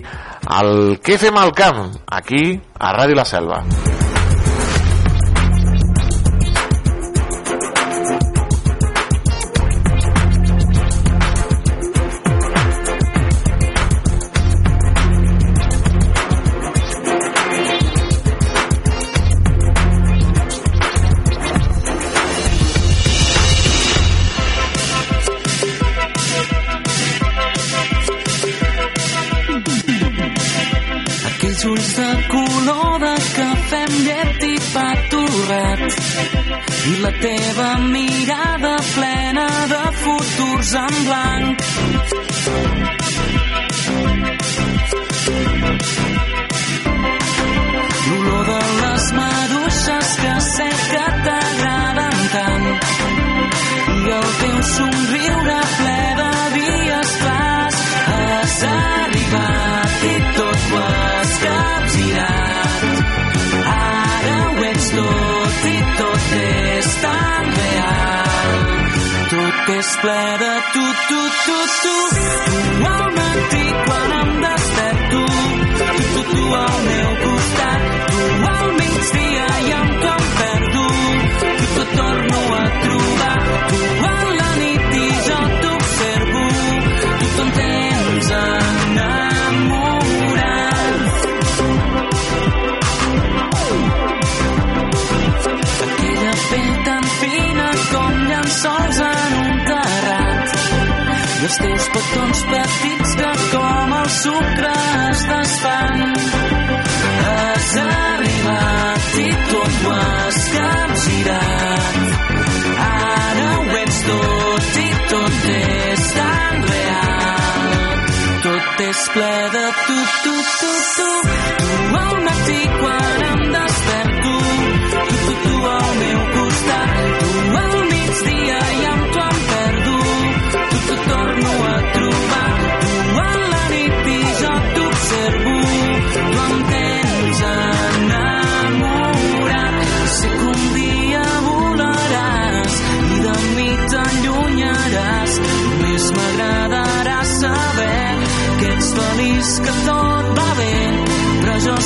[0.47, 1.93] al Què fem al camp?
[2.09, 4.06] Aquí, a Ràdio La Selva.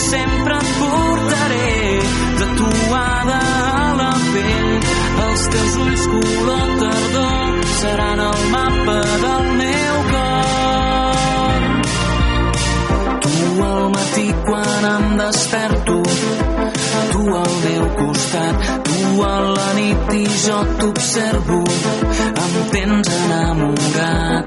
[0.08, 1.70] sempre et portaré
[2.38, 3.40] tatuada a
[4.00, 4.72] la pell.
[5.26, 7.48] Els teus ulls color tardor
[7.80, 11.60] seran el mapa del meu cor.
[13.26, 13.36] Tu
[13.70, 15.98] al matí quan em desperto
[17.12, 18.56] tu al meu costat
[18.88, 21.60] tu a la nit i jo t'observo
[22.44, 24.46] em tens enamorat.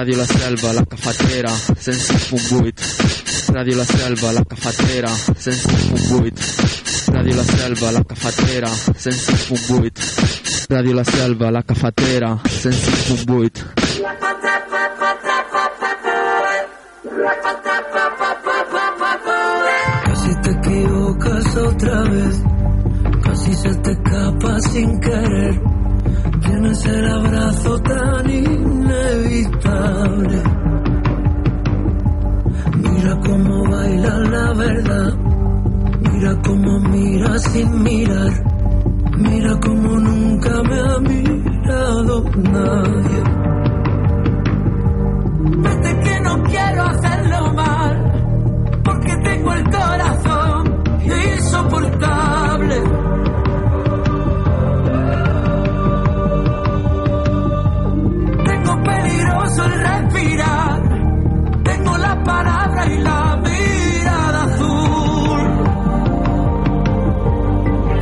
[0.00, 3.52] Ràdio La Selva, la cafetera, 106.8.
[3.52, 7.12] Ràdio La Selva, la cafetera, 106.8.
[7.12, 10.70] Ràdio La Selva, la cafetera, 106.8.
[10.72, 13.66] Ràdio La Selva, la cafetera, 106.8.
[20.06, 22.42] Casi te equivocas otra vez,
[23.22, 25.79] casi se te escapa sin querer
[26.60, 29.62] en ese abrazo tan inevitable.
[32.76, 35.14] Mira cómo baila la verdad,
[36.00, 38.32] mira cómo mira sin mirar,
[39.16, 43.22] mira cómo nunca me ha mirado nadie.
[45.64, 47.94] Desde que no quiero hacerlo mal,
[48.84, 52.76] porque tengo el corazón insoportable.
[62.88, 63.38] La
[64.44, 65.40] azul.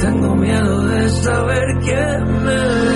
[0.00, 2.87] Tengo miedo de saber quién me.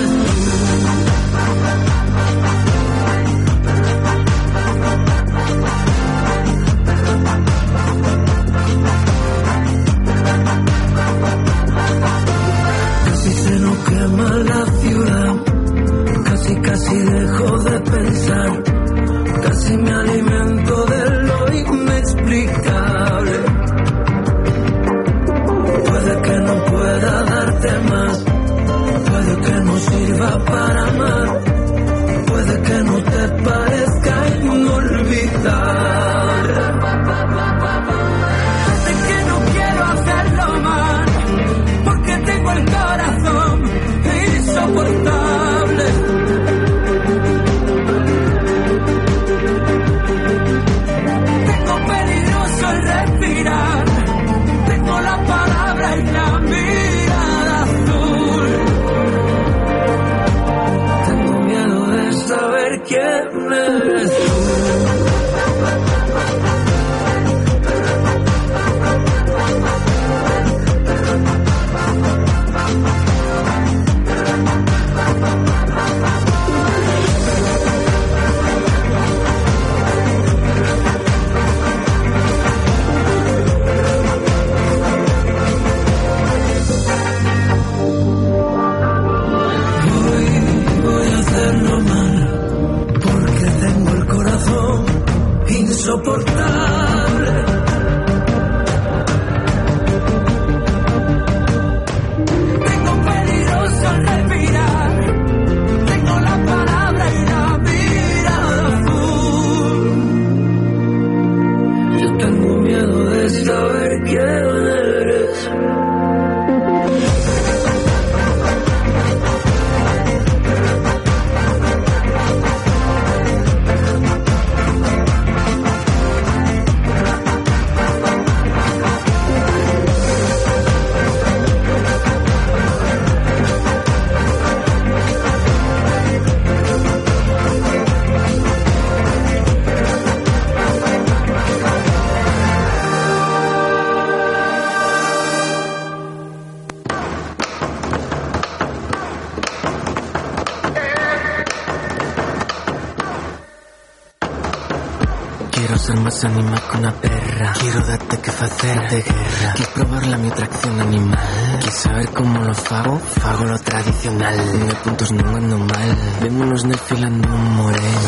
[158.48, 159.52] Facer de guerra.
[159.54, 161.18] Quieres probar mi atracción animal.
[161.60, 162.98] Quieres saber cómo lo fago?
[162.98, 164.36] Fago lo tradicional.
[164.66, 165.96] De puntos no ando mal.
[166.20, 168.00] Vémonos desfilando un moreno.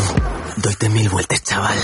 [0.57, 1.79] Doyte mil vueltas, chaval.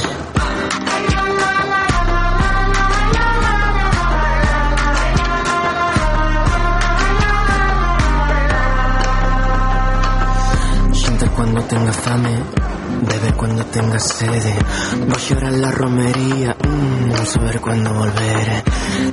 [11.36, 12.36] Cuando tenga fame,
[13.80, 14.54] tenga sede.
[15.06, 18.62] Voy a llorar la romería, mm, no saber cuándo volver.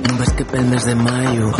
[0.08, 1.52] No ves que pel mes de mayo,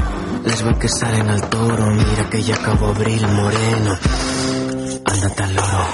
[0.44, 1.86] les veo que salen al toro.
[1.90, 3.98] Mira que ya acabó abril moreno,
[5.05, 5.86] ándate al loro.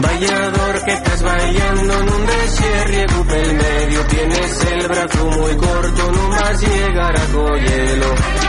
[0.00, 6.28] Vallador que estás bailando en un desierto pel medio Tienes el brazo muy corto, no
[6.30, 8.43] más llegar a Coyelo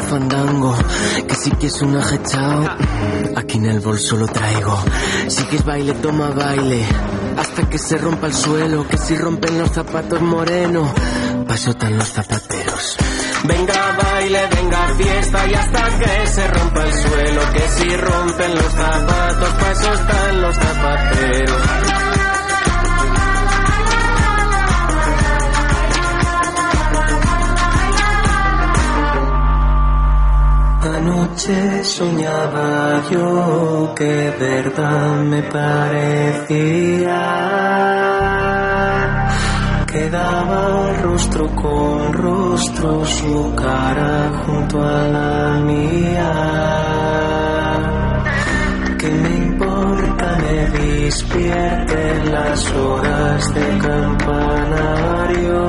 [0.00, 0.74] si fandango,
[1.28, 2.64] que si quieres un ajechao,
[3.36, 4.82] aquí en el bolso lo traigo.
[5.28, 6.84] Si quieres baile, toma baile,
[7.36, 10.92] hasta que se rompa el suelo, que si rompen los zapatos moreno,
[11.46, 12.96] pasotan los zapateros.
[13.44, 18.72] Venga baile, venga fiesta y hasta que se rompa el suelo Que si rompen los
[18.72, 22.01] zapatos, pa' eso están los zapateros
[31.04, 37.20] Anoche soñaba yo que verdad me parecía
[39.90, 46.32] que daba rostro con rostro su cara junto a la mía.
[48.96, 55.62] Que me importa me despierten las horas de campanario.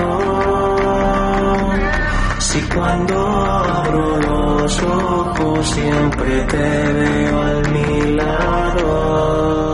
[2.53, 9.72] Si cuando abro los ojos siempre te veo al mi lado.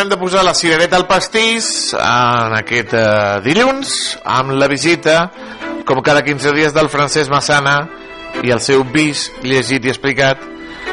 [0.00, 3.90] Acabem de posar la cirereta al pastís en aquest eh, dilluns
[4.24, 5.26] amb la visita,
[5.84, 7.76] com cada 15 dies, del Francesc Massana
[8.40, 10.40] i el seu vis llegit i explicat,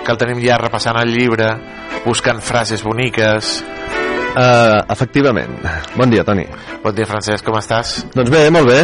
[0.03, 1.53] que el tenim ja repassant el llibre,
[2.03, 3.61] buscant frases boniques.
[4.35, 5.55] Uh, efectivament.
[5.95, 6.43] Bon dia, Toni.
[6.83, 8.01] Bon dia, Francesc, com estàs?
[8.11, 8.81] Doncs bé, molt bé.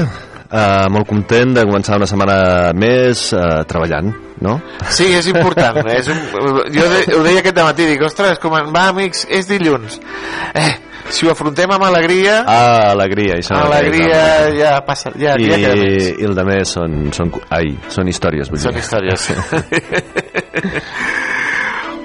[0.53, 2.35] Uh, molt content de començar una setmana
[2.77, 4.11] més uh, treballant,
[4.45, 4.59] no?
[4.85, 5.79] Sí, és important.
[5.97, 6.19] és un,
[6.69, 9.97] jo de, ho deia aquest matí, dic, ostres, com, va, amics, és dilluns.
[10.53, 10.69] Eh,
[11.09, 12.43] si ho afrontem amb alegria...
[12.45, 13.57] Ah, alegria, això.
[13.65, 14.21] Alegria,
[14.59, 16.11] ja passa, ja, I, ja queda més.
[16.13, 18.85] I el de més són, són, ai, són històries, vull Són dir.
[18.85, 19.21] històries.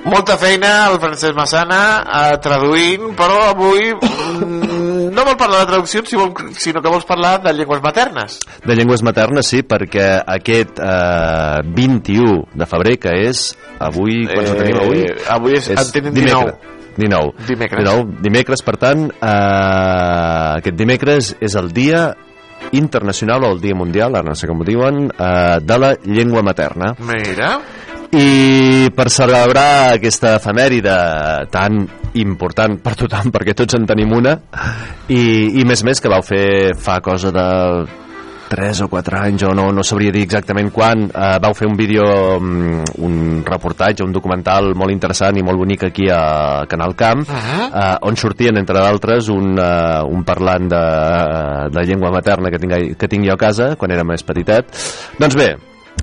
[0.08, 4.77] Molta feina el Francesc Massana eh, traduint, però avui mm,
[5.18, 8.38] no vol parlar de traduccions, si vol, sinó que vols parlar de llengües maternes.
[8.64, 13.42] De llengües maternes, sí, perquè aquest eh, 21 de febrer, que és
[13.82, 15.02] avui, quan ho tenim avui?
[15.08, 16.54] Eh, avui és- en tenim dimecres.
[16.98, 17.46] 19.
[17.46, 17.84] Dimecres.
[17.84, 18.16] 19.
[18.22, 22.08] Dimecres, per tant, eh, aquest dimecres és el dia
[22.72, 26.42] internacional o el dia mundial, ara no sé com ho diuen, eh, de la llengua
[26.42, 26.94] materna.
[26.98, 27.58] Mira.
[28.16, 30.96] I per celebrar aquesta efemèride
[31.52, 31.82] tan
[32.16, 34.32] important per tothom, perquè tots en tenim una,
[35.12, 37.48] i, i més més que vau fer fa cosa de
[38.48, 41.76] 3 o 4 anys, o no, no sabria dir exactament quan, eh, vau fer un
[41.76, 42.04] vídeo,
[42.40, 47.96] mm, un reportatge, un documental molt interessant i molt bonic aquí a Canal Camp, eh,
[48.08, 50.84] on sortien, entre d'altres, un, eh, un parlant de,
[51.76, 54.72] de llengua materna que tinc, que tinc jo a casa, quan era més petitet.
[55.20, 55.52] Doncs bé,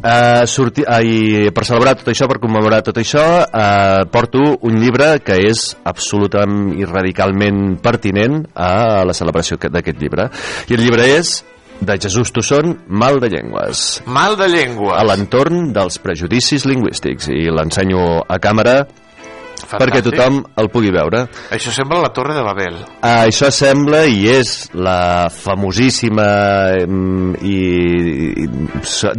[0.04, 4.78] Uh, sorti, uh, i per celebrar tot això, per commemorar tot això, uh, porto un
[4.78, 10.30] llibre que és absolutament i radicalment pertinent a la celebració que- d'aquest llibre.
[10.70, 11.44] I el llibre és
[11.82, 14.04] de Jesús Tosson, Mal de llengües.
[14.06, 14.94] Mal de llengües.
[14.96, 17.28] A l'entorn dels prejudicis lingüístics.
[17.28, 18.88] I l'ensenyo a càmera
[19.64, 21.26] perquè tothom el pugui veure.
[21.56, 22.77] Això sembla la Torre de Babel.
[22.99, 26.27] Uh, això sembla i és la famosíssima
[26.86, 27.60] mm, i,
[28.45, 28.48] i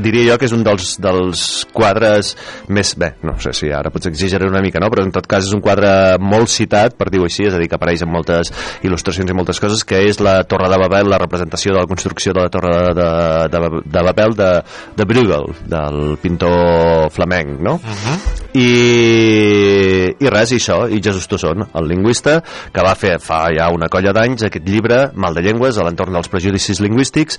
[0.03, 2.35] diria jo que és un dels, dels quadres
[2.69, 2.95] més...
[2.97, 4.89] Bé, no sé si ara potser exageraré una mica, no?
[4.93, 5.91] però en tot cas és un quadre
[6.23, 8.53] molt citat, per dir-ho així, és a dir, que apareix en moltes
[8.87, 12.33] il·lustracions i moltes coses, que és la Torre de Babel, la representació de la construcció
[12.37, 13.11] de la Torre de,
[13.53, 14.51] de, de Babel de,
[14.97, 17.77] de Bruegel, del pintor flamenc, no?
[17.77, 18.19] Uh -huh.
[18.57, 22.41] I, i res, i això, i Jesús Tosson, el lingüista,
[22.73, 26.15] que va fer fa ja una colla d'anys aquest llibre, Mal de llengües, a l'entorn
[26.17, 27.39] dels prejudicis lingüístics,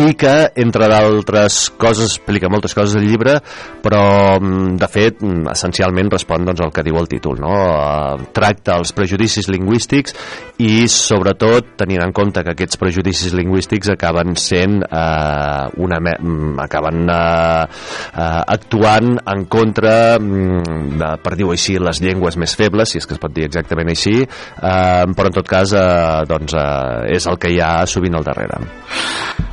[0.00, 3.38] i que, entre d'altres coses, explica moltes coses del llibre,
[3.82, 7.54] però, mm, de fet, mm, essencialment respon doncs, al que diu el títol, no?
[7.54, 10.14] Eh, Tracta els prejudicis lingüístics
[10.58, 17.08] i, sobretot, tenint en compte que aquests prejudicis lingüístics acaben sent eh, una mm, acaben
[17.08, 17.66] eh,
[18.14, 23.16] eh, actuant en contra de, per dir-ho així, les llengües més febles, si és que
[23.16, 27.38] es pot dir exactament així, eh, però en tot cas eh, doncs, eh, és el
[27.40, 28.60] que hi ha sovint al darrere.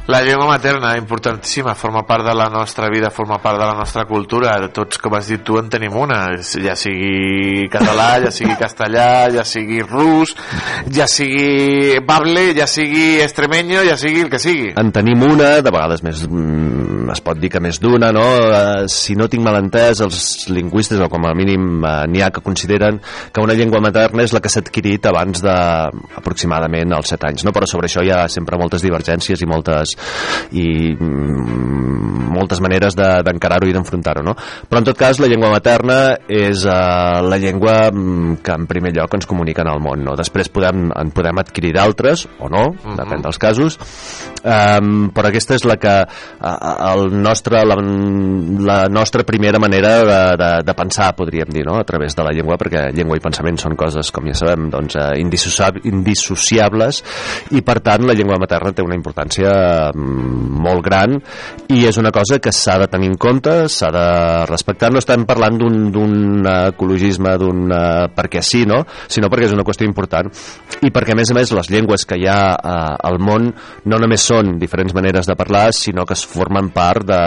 [0.08, 4.06] La llengua materna, importantíssima, forma part de la nostra vida, forma part de la nostra
[4.06, 4.54] cultura.
[4.72, 6.22] Tots, com has dit tu, en tenim una.
[6.64, 10.32] Ja sigui català, ja sigui castellà, ja sigui rus,
[10.96, 14.70] ja sigui bable, ja sigui extremeño, ja sigui el que sigui.
[14.80, 18.24] En tenim una, de vegades més, mm, es pot dir que més d'una, no?
[18.48, 22.32] Eh, si no tinc mal entès, els lingüistes, o com a mínim eh, n'hi ha
[22.32, 23.00] que consideren
[23.32, 25.54] que una llengua materna és la que s'ha adquirit abans de
[26.18, 27.54] aproximadament els 7 anys, no?
[27.54, 29.94] Però sobre això hi ha sempre moltes divergències i moltes
[30.58, 34.34] i mm, moltes maneres de- d'encarar-ho i d'enfrontar-ho, no?
[34.68, 38.94] Però en tot cas la llengua materna és eh, la llengua mm, que en primer
[38.96, 40.18] lloc ens comunica en el món, no?
[40.18, 43.78] Després podem, en podem adquirir d'altres, o no, depèn dels casos,
[44.42, 46.56] um, però aquesta és la que uh,
[46.94, 47.78] el nostre, la,
[48.66, 51.78] la nostra primera manera de, de, de pensar, podríem dir, no?
[51.78, 54.96] a través de la llengua, perquè llengua i pensament són coses, com ja sabem, doncs,
[55.20, 57.02] indissociab- indissociables,
[57.52, 59.52] i per tant la llengua materna té una importància
[59.92, 61.18] mm, molt gran
[61.76, 64.08] i és una cosa que s'ha de tenir en compte, s'ha de
[64.48, 68.84] respectar, no estem parlant d'un d'un ecologisme, d'un eh, perquè sí, no?
[69.08, 70.30] sinó perquè és una qüestió important
[70.86, 73.50] i perquè a més a més les llengües que hi ha eh, al món
[73.86, 77.22] no només són diferents maneres de parlar, sinó que es formen part de,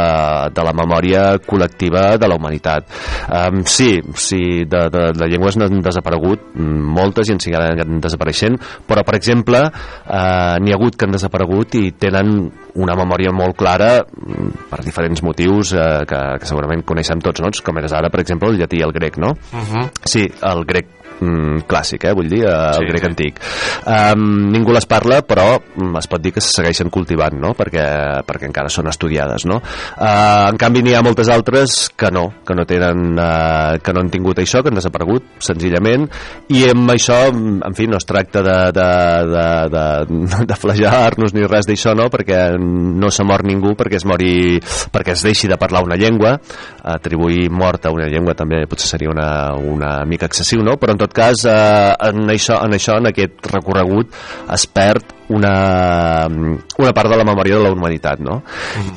[0.54, 2.86] de la memòria col·lectiva de la humanitat.
[3.26, 9.04] Um, sí, sí, de, de, de llengües n'han desaparegut moltes i en seguiran desapareixent, però
[9.06, 12.50] per exemple eh, n'hi ha hagut que han desaparegut i tenen
[12.80, 17.50] una memòria molt clara mm, per diferents motius eh, que, que segurament coneixem tots, no?
[17.64, 19.34] com és ara, per exemple, el llatí i el grec, no?
[19.52, 19.88] Uh -huh.
[20.04, 23.08] Sí, el grec mm, clàssic, eh, vull dir, eh, el Sí, grec sí.
[23.10, 23.40] antic.
[23.86, 25.60] Um, ningú les parla, però
[25.98, 27.86] es pot dir que se segueixen cultivant, no?, perquè,
[28.26, 29.60] perquè encara són estudiades, no?
[29.96, 34.04] Uh, en canvi, n'hi ha moltes altres que no, que no tenen, uh, que no
[34.04, 36.08] han tingut això, que han desaparegut, senzillament,
[36.48, 38.88] i amb això, en fi, no es tracta de, de,
[39.30, 44.06] de, de, de flagelar-nos ni res d'això, no?, perquè no se mor ningú perquè es
[44.08, 44.58] mori,
[44.92, 46.36] perquè es deixi de parlar una llengua,
[46.84, 50.76] atribuir mort a una llengua també potser seria una, una mica excessiu, no?
[50.80, 54.14] Però en tot cas, eh, en, això, en això, en aquest recorregut,
[54.54, 58.40] es perd una, una part de la memòria de la humanitat, no?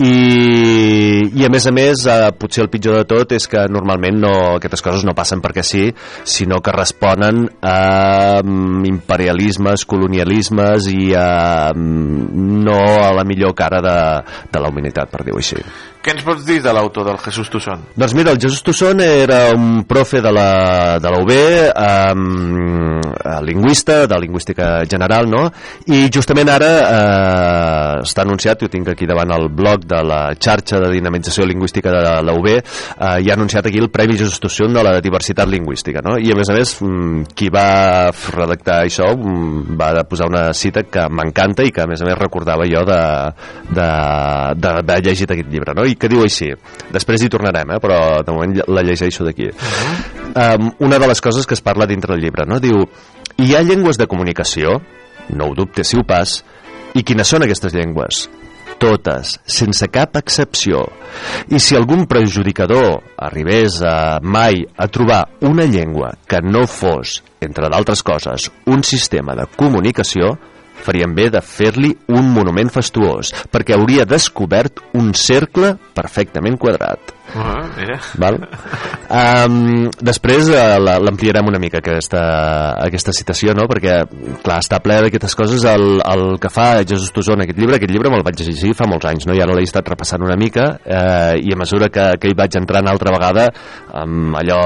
[0.01, 4.17] I, I a més a més, eh, potser el pitjor de tot és que normalment
[4.25, 5.85] no, aquestes coses no passen perquè sí,
[6.25, 13.83] sinó que responen a mm, imperialismes, colonialismes i a, mm, no a la millor cara
[13.85, 13.97] de,
[14.49, 15.61] de la humanitat, per dir-ho així.
[16.03, 17.85] Què ens pots dir de l'autor del Jesús Toussaint?
[17.95, 21.31] Doncs mira, el Jesús Toussaint era un profe de la, de la UB,
[21.79, 22.99] um,
[23.47, 25.45] lingüista, de lingüística general, no?
[25.87, 30.81] I justament ara eh, està anunciat, jo tinc aquí davant el blog de la xarxa
[30.83, 32.59] de dinamització lingüística de la UB, eh,
[33.23, 36.17] i ha anunciat aquí el Premi Jesús Toussaint de la diversitat lingüística, no?
[36.19, 40.83] I a més a més, mm, qui va redactar això mm, va posar una cita
[40.83, 43.01] que m'encanta i que a més a més recordava jo de,
[43.71, 43.89] de,
[44.83, 45.87] de llegit aquest llibre, no?
[45.87, 46.51] I que diu així,
[46.93, 47.81] després hi tornarem, eh?
[47.83, 49.49] però de moment la llegeixo d'aquí.
[50.33, 52.59] Um, una de les coses que es parla dintre del llibre, no?
[52.63, 52.85] Diu,
[53.37, 54.79] hi ha llengües de comunicació,
[55.33, 56.41] no ho dubtesiu pas,
[56.93, 58.27] i quines són aquestes llengües?
[58.81, 60.81] Totes, sense cap excepció.
[61.53, 67.69] I si algun prejudicador arribés a mai a trobar una llengua que no fos, entre
[67.71, 70.33] d'altres coses, un sistema de comunicació,
[70.83, 77.13] farien bé de fer-li un monument fastuós, perquè hauria descobert un cercle perfectament quadrat.
[77.35, 77.97] Ah, mira.
[78.21, 78.37] Val?
[79.13, 82.21] Um, després uh, la- l'ampliarem una mica aquesta,
[82.83, 83.65] aquesta citació no?
[83.69, 83.99] perquè
[84.45, 87.93] clar, està ple d'aquestes coses el, el que fa Jesús Tosó en aquest llibre aquest
[87.93, 89.35] llibre me'l vaig llegir fa molts anys no?
[89.37, 92.57] i ara l'he estat repassant una mica eh, i a mesura que, que hi vaig
[92.59, 93.47] entrant altra vegada
[94.03, 94.61] um, allò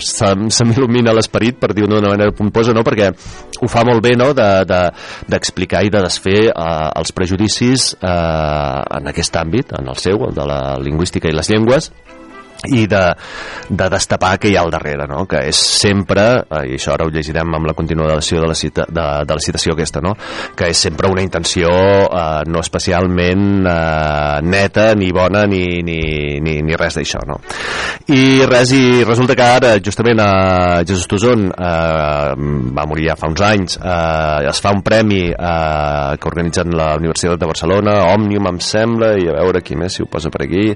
[0.00, 2.84] se, se m'il·lumina l'esperit per dir-ho d'una manera pomposa no?
[2.86, 3.10] perquè
[3.58, 4.30] ho fa molt bé no?
[4.36, 9.98] d'explicar de, de, i de desfer uh, els prejudicis uh, en aquest àmbit, en el
[10.00, 12.17] seu, el de la lingüística i les llengües podcast
[12.66, 13.02] i de,
[13.70, 15.22] de destapar què hi ha al darrere, no?
[15.30, 18.86] que és sempre, eh, i això ara ho llegirem amb la continuació de la, cita,
[18.88, 20.16] de, de la citació aquesta, no?
[20.58, 26.00] que és sempre una intenció eh, no especialment eh, neta, ni bona, ni, ni,
[26.42, 27.22] ni, ni res d'això.
[27.28, 27.38] No?
[28.10, 30.30] I res, i resulta que ara, justament a
[30.82, 32.34] Jesús Tuzón eh,
[32.74, 36.90] va morir ja fa uns anys, eh, es fa un premi eh, que organitzen la
[36.98, 40.42] Universitat de Barcelona, Òmnium em sembla, i a veure qui més si ho posa per
[40.48, 40.66] aquí.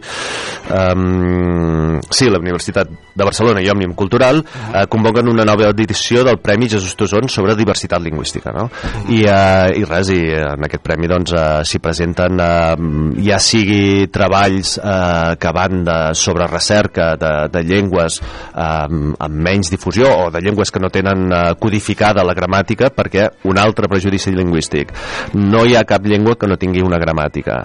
[0.71, 1.72] Um,
[2.11, 6.69] sí, la Universitat de Barcelona i Òmnium Cultural eh, convoquen una nova edició del Premi
[6.69, 8.53] Jesús Tuzón sobre diversitat lingüística.
[8.53, 8.69] No?
[9.09, 14.09] I, eh, I res, i en aquest premi doncs, eh, s'hi presenten eh, ja sigui
[14.13, 20.31] treballs eh, que van de, sobre recerca de, de llengües eh, amb menys difusió o
[20.31, 24.93] de llengües que no tenen eh, codificada la gramàtica perquè un altre prejudici lingüístic
[25.39, 27.63] no hi ha cap llengua que no tingui una gramàtica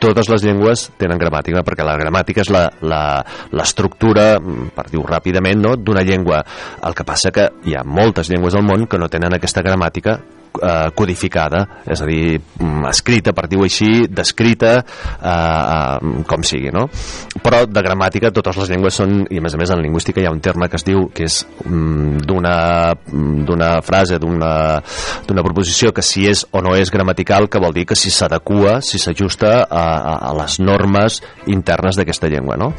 [0.00, 5.76] totes les llengües tenen gramàtica perquè la gramàtica és l'estructura mm, per dir-ho ràpidament no?
[5.76, 6.42] d'una llengua
[6.86, 10.18] el que passa que hi ha moltes llengües al món que no tenen aquesta gramàtica
[10.62, 16.70] eh, codificada, és a dir, mm, escrita, per dir-ho així, descrita, eh, eh, com sigui,
[16.72, 16.88] no?
[17.42, 20.26] Però de gramàtica totes les llengües són, i a més a més en lingüística hi
[20.26, 25.92] ha un terme que es diu que és mm, d'una mm, d'una frase, d'una proposició
[25.94, 29.64] que si és o no és gramatical, que vol dir que si s'adequa, si s'ajusta
[29.64, 32.72] a, a, a les normes internes d'aquesta llengua, no?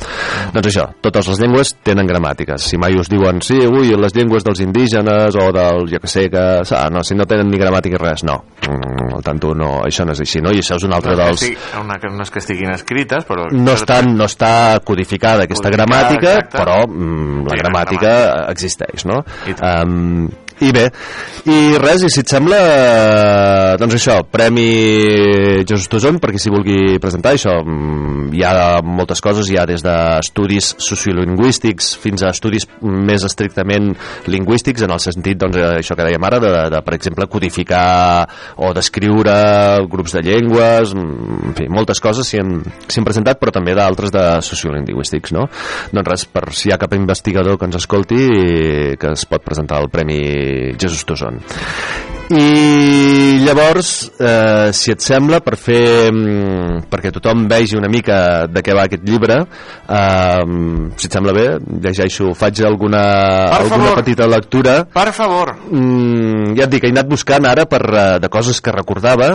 [0.54, 2.70] Doncs això, totes les llengües tenen gramàtiques.
[2.70, 6.28] Si mai us diuen, sí, ui, les llengües dels indígenes o del, jo que sé,
[6.32, 8.38] que, ah, no, si no tenen ni gramàtica i res, no.
[8.66, 10.52] Mm, al tanto, no, això no és així, no?
[10.56, 11.44] I això és un altre no, dels...
[11.44, 13.48] estigui- una, no és que estiguin escrites, però...
[13.54, 14.52] No està, no està
[14.86, 16.58] codificada aquesta Codificada, gramàtica, exacte.
[16.58, 18.14] però mm, la Tenen gramàtica
[18.54, 19.24] existeix, no?
[19.60, 20.30] Um,
[20.60, 20.90] I bé,
[21.48, 22.58] i res, i si et sembla,
[23.80, 29.48] doncs això, Premi Jesús Tuzón, perquè si vulgui presentar això, mm, hi ha moltes coses,
[29.48, 33.94] hi ha des d'estudis sociolingüístics fins a estudis més estrictament
[34.28, 38.28] lingüístics, en el sentit, doncs, això que dèiem ara, de, de per exemple, codificar
[38.60, 39.38] o descriure
[39.88, 44.12] grups de llengües, mm, en fi, moltes coses s'hi han, han presentat, però també d'altres
[44.12, 45.48] de sociolingüístics, no?
[45.96, 48.22] Doncs res, per si hi ha cap investigador que ens escolti,
[49.00, 50.20] que es pot presentar el Premi
[50.80, 51.40] Jesús Tuzón.
[52.30, 58.62] I llavors, eh, si et sembla, per fer mm, perquè tothom vegi una mica de
[58.62, 59.40] què va aquest llibre,
[59.90, 60.44] eh,
[60.96, 61.48] si et sembla bé,
[61.82, 63.02] llegeixo, faig alguna,
[63.50, 64.04] Per alguna favor.
[64.04, 64.84] petita lectura.
[64.94, 65.56] Per favor.
[65.72, 69.34] Mm, ja et dic, he anat buscant ara per, eh, de coses que recordava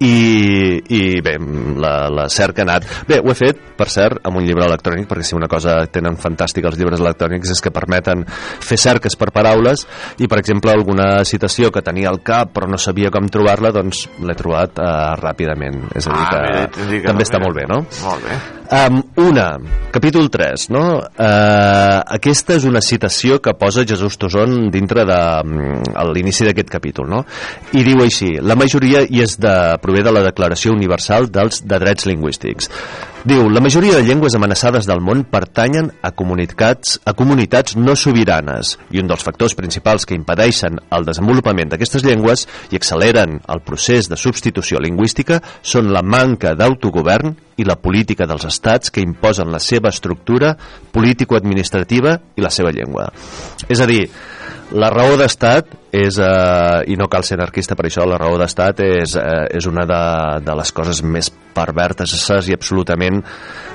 [0.00, 1.36] i, i bé,
[1.78, 2.86] la, la cerca ha anat...
[3.08, 6.16] Bé, ho he fet, per cert, amb un llibre electrònic, perquè si una cosa tenen
[6.20, 9.84] fantàstica els llibres electrònics és que permeten fer cerques per paraules
[10.18, 14.06] i, per exemple, alguna citació que tenia al cap però no sabia com trobar-la, doncs
[14.22, 14.90] l'he trobat eh,
[15.22, 15.84] ràpidament.
[15.94, 17.82] És a dir, Ah, que, bé, indica- també està molt bé, no?
[18.04, 18.36] Molt bé.
[18.72, 19.58] Um, una,
[19.92, 20.82] capítol 3, no?
[20.96, 27.10] Uh, aquesta és una citació que posa Jesús Tosón dintre de a l'inici d'aquest capítol,
[27.12, 27.20] no?
[27.76, 29.52] I diu així, la majoria i és de,
[29.84, 32.72] prové de la Declaració Universal dels de Drets Lingüístics.
[33.22, 38.72] Diu, la majoria de llengües amenaçades del món pertanyen a comunitats, a comunitats no sobiranes
[38.90, 44.10] i un dels factors principals que impedeixen el desenvolupament d'aquestes llengües i acceleren el procés
[44.10, 49.62] de substitució lingüística són la manca d'autogovern i la política dels estats que imposen la
[49.62, 50.56] seva estructura
[50.90, 53.06] político-administrativa i la seva llengua.
[53.70, 54.02] És a dir,
[54.74, 58.80] la raó d'estat és, eh, i no cal ser anarquista per això, la raó d'estat
[58.86, 60.04] és, eh, és una de,
[60.44, 62.14] de les coses més pervertes
[62.48, 63.20] i absolutament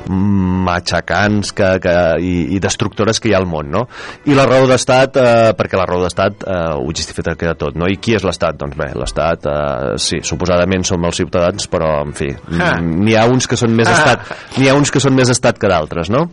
[0.08, 3.84] matxacants que, que, i, i destructores que hi ha al món, no?
[4.26, 7.90] I la raó d'estat, eh, perquè la raó d'estat eh, ho justifica tot, no?
[7.92, 8.58] I qui és l'estat?
[8.58, 13.50] Doncs bé, l'estat, eh, sí, suposadament som els ciutadans, però, en fi, n'hi ha uns
[13.52, 16.28] que són més estat, n'hi ha uns que són més estat que d'altres, no?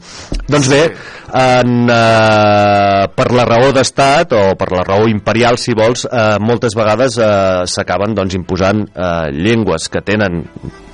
[0.47, 0.83] Doncs bé,
[1.35, 6.77] en, eh, per la raó d'estat o per la raó imperial, si vols, eh, moltes
[6.79, 10.43] vegades eh, s'acaben doncs, imposant eh, llengües que tenen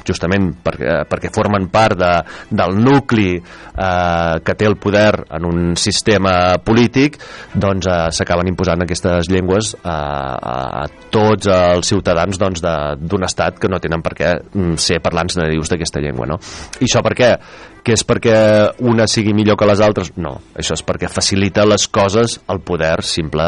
[0.06, 2.10] justament perquè, perquè formen part de,
[2.50, 6.34] del nucli eh, que té el poder en un sistema
[6.64, 7.18] polític
[7.54, 12.64] doncs eh, s'acaben imposant aquestes llengües eh, a tots els ciutadans doncs,
[13.00, 16.40] d'un estat que no tenen per què mm, ser parlants nadius d'aquesta llengua no?
[16.80, 17.32] i això per què?
[17.84, 18.36] Que és perquè
[18.86, 22.96] una sigui millor que les altres no, això és perquè facilita les coses el poder
[23.06, 23.46] simple,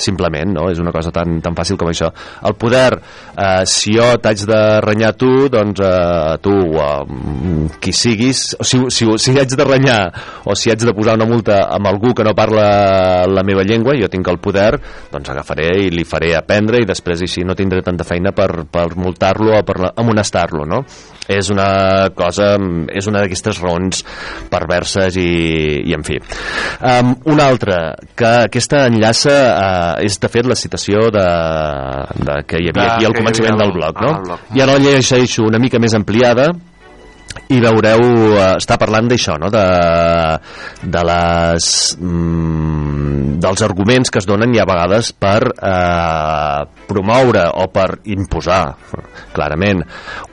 [0.00, 0.68] simplement no?
[0.72, 2.10] és una cosa tan, tan fàcil com això
[2.46, 2.98] el poder,
[3.36, 8.80] eh, si jo t'haig de renyar tu, doncs eh, tu eh, qui siguis o si,
[8.92, 10.00] si, si haig de renyar
[10.46, 13.96] o si haig de posar una multa amb algú que no parla la meva llengua,
[13.98, 14.72] jo tinc el poder
[15.12, 18.88] doncs agafaré i li faré aprendre i després així no tindré tanta feina per, per
[18.96, 20.82] multar-lo o per amonestar-lo no?
[21.28, 22.52] És una cosa
[22.94, 24.04] és una d'aquestes raons
[24.52, 25.26] perverses i,
[25.88, 27.80] i en fi um, una altra
[28.14, 31.26] que aquesta enllaça uh, és de fet la citació de,
[32.22, 34.22] de que hi havia De- aquí al començament havia del blog al no?
[34.28, 34.48] blog.
[34.56, 36.50] i ara la llegeixo una mica més ampliada
[37.52, 38.02] i veureu,
[38.34, 39.50] eh, està parlant d'això, no?
[39.54, 39.64] de,
[40.82, 41.68] de les,
[42.00, 48.64] mm, dels arguments que es donen i a vegades per eh, promoure o per imposar,
[49.36, 49.84] clarament,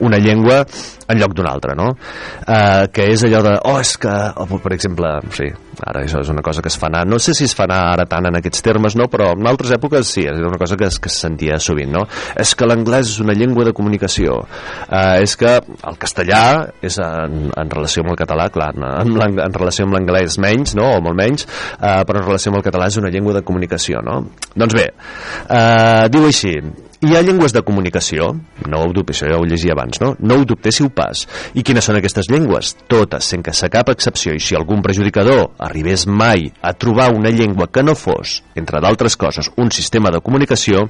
[0.02, 0.62] una llengua
[1.06, 1.90] en lloc d'una altra, no?
[2.48, 5.50] Eh, que és allò de, oh, és que, oh, per exemple, sí,
[5.82, 7.80] ara això és una cosa que es fa anar, no sé si es fa anar
[7.94, 9.08] ara tant en aquests termes, no?
[9.10, 12.04] però en altres èpoques sí, és una cosa que es, que es sentia sovint, no?
[12.40, 14.38] És que l'anglès és una llengua de comunicació,
[14.88, 16.42] eh, és que el castellà
[16.84, 20.74] és en, en relació amb el català, clar, en, l'ang- en relació amb l'anglès menys,
[20.78, 20.90] no?
[20.96, 21.46] o molt menys,
[21.80, 24.20] eh, però en relació amb el català és una llengua de comunicació, no?
[24.54, 24.88] Doncs bé,
[25.48, 26.54] eh, diu així,
[27.04, 28.30] hi ha llengües de comunicació,
[28.70, 30.14] no ho dubte, això ja ho llegia abans, no?
[30.18, 31.24] No ho dubtéssiu pas.
[31.52, 32.74] I quines són aquestes llengües?
[32.88, 37.84] Totes, sense cap excepció, i si algun prejudicador arribés mai a trobar una llengua que
[37.84, 40.86] no fos, entre d'altres coses, un sistema de comunicació,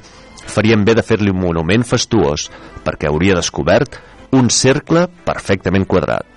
[0.46, 2.50] farien bé de fer-li un monument fastuós,
[2.84, 3.98] perquè hauria descobert
[4.34, 6.33] un cercle perfectament quadrat.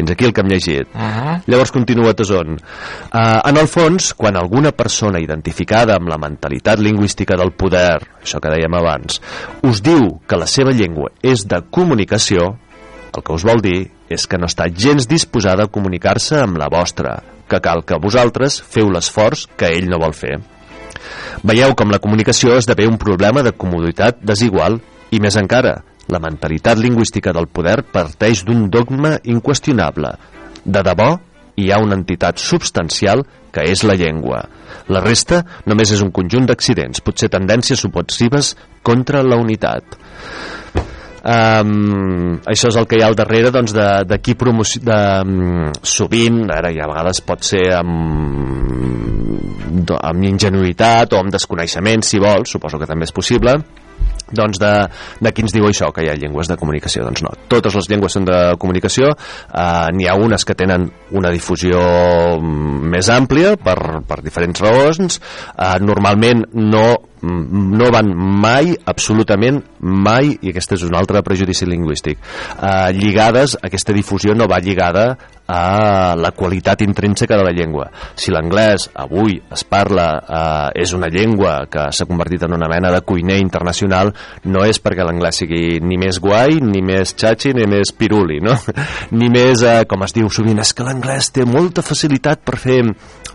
[0.00, 0.88] Fins aquí el que hem llegit.
[0.94, 1.42] Uh -huh.
[1.46, 2.56] Llavors continua Toson.
[2.56, 8.40] Uh, en el fons, quan alguna persona identificada amb la mentalitat lingüística del poder, això
[8.40, 9.20] que dèiem abans,
[9.62, 12.56] us diu que la seva llengua és de comunicació,
[13.14, 16.68] el que us vol dir és que no està gens disposada a comunicar-se amb la
[16.68, 20.40] vostra, que cal que vosaltres feu l'esforç que ell no vol fer.
[21.42, 26.78] Veieu com la comunicació esdevé un problema de comoditat desigual i més encara, la mentalitat
[26.78, 30.14] lingüística del poder parteix d'un dogma inqüestionable.
[30.64, 31.10] De debò,
[31.60, 34.44] hi ha una entitat substancial que és la llengua.
[34.90, 38.54] La resta només és un conjunt d'accidents, potser tendències subversives
[38.86, 39.98] contra la unitat.
[41.20, 44.80] Um, això és el que hi ha al darrere doncs, de, de qui promoci...
[44.80, 47.92] de, um, sovint, ara ja a vegades pot ser amb,
[49.98, 53.58] amb ingenuïtat o amb desconeixement si vols, suposo que també és possible
[54.30, 54.72] doncs de,
[55.20, 57.04] de qui ens diu això, que hi ha llengües de comunicació?
[57.08, 61.32] Doncs no, totes les llengües són de comunicació, eh, n'hi ha unes que tenen una
[61.34, 61.80] difusió
[62.38, 65.20] mm, més àmplia per, per diferents raons,
[65.56, 71.68] eh, normalment no mm, no van mai, absolutament mai, i aquest és un altre prejudici
[71.68, 72.22] lingüístic,
[72.56, 75.10] eh, lligades, aquesta difusió no va lligada
[75.50, 77.88] a la qualitat intrínseca de la llengua.
[78.14, 82.92] Si l'anglès avui es parla, eh, és una llengua que s'ha convertit en una mena
[82.94, 84.12] de cuiner internacional,
[84.44, 88.54] no és perquè l'anglès sigui ni més guai, ni més xatxi, ni més piruli, no?
[89.18, 92.80] ni més, eh, com es diu sovint, és que l'anglès té molta facilitat per fer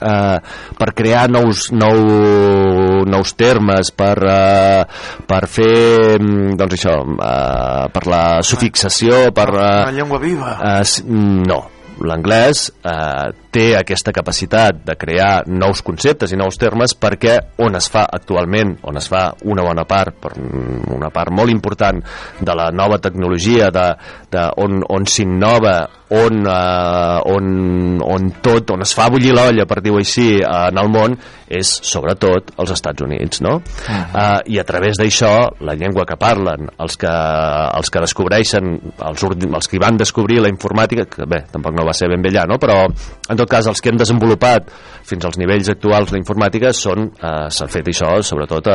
[0.02, 0.40] eh,
[0.80, 4.84] per crear nous, nou, nous termes per, eh,
[5.28, 10.58] per fer mm, doncs això, eh, per la sufixació per, eh, Una llengua viva.
[10.64, 11.64] Eh, no,
[12.02, 17.88] l'anglès eh, té aquesta capacitat de crear nous conceptes i nous termes perquè on es
[17.92, 22.02] fa actualment, on es fa una bona part, per una part molt important
[22.42, 23.86] de la nova tecnologia, de,
[24.32, 25.78] de on, on s'innova,
[26.16, 30.82] on, eh, on, on tot, on es fa bullir l'olla, per dir-ho així, eh, en
[30.82, 31.16] el món,
[31.46, 33.60] és sobretot als Estats Units, no?
[33.86, 35.32] Uh, I a través d'això,
[35.66, 40.50] la llengua que parlen, els que, els que descobreixen, els, els que van descobrir la
[40.50, 42.58] informàtica, que bé, tampoc no va ser ben bé allà, no?
[42.62, 44.70] però en tot cas els que han desenvolupat
[45.06, 48.70] fins als nivells actuals la informàtica són, uh, s'ha fet això sobretot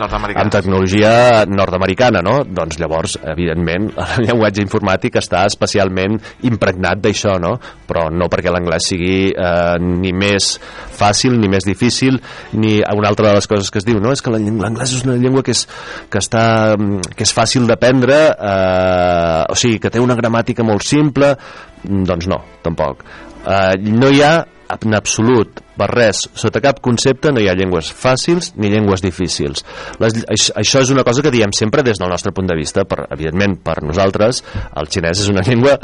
[0.00, 0.42] Nord-americans.
[0.42, 1.12] amb tecnologia
[1.50, 2.38] nord-americana, no?
[2.48, 6.18] Doncs llavors, evidentment, el llenguatge informàtic està especialment
[6.48, 7.56] impregnat d'això, no?
[7.86, 10.56] Però no perquè l'anglès sigui eh, ni més
[10.96, 12.18] fàcil ni més difícil,
[12.56, 14.14] ni una altra de les coses que es diu, no?
[14.16, 15.66] És que l'anglès és una llengua que és,
[16.10, 16.46] que està,
[17.12, 21.34] que és fàcil d'aprendre, eh, o sigui, que té una gramàtica molt simple,
[21.86, 23.04] doncs no, tampoc.
[23.46, 24.34] Eh, no hi ha
[24.66, 29.62] en absolut per res, sota cap concepte no hi ha llengües fàcils ni llengües difícils
[30.02, 33.04] Les, això, és una cosa que diem sempre des del nostre punt de vista per,
[33.14, 34.42] evidentment per nosaltres
[34.74, 35.76] el xinès és una llengua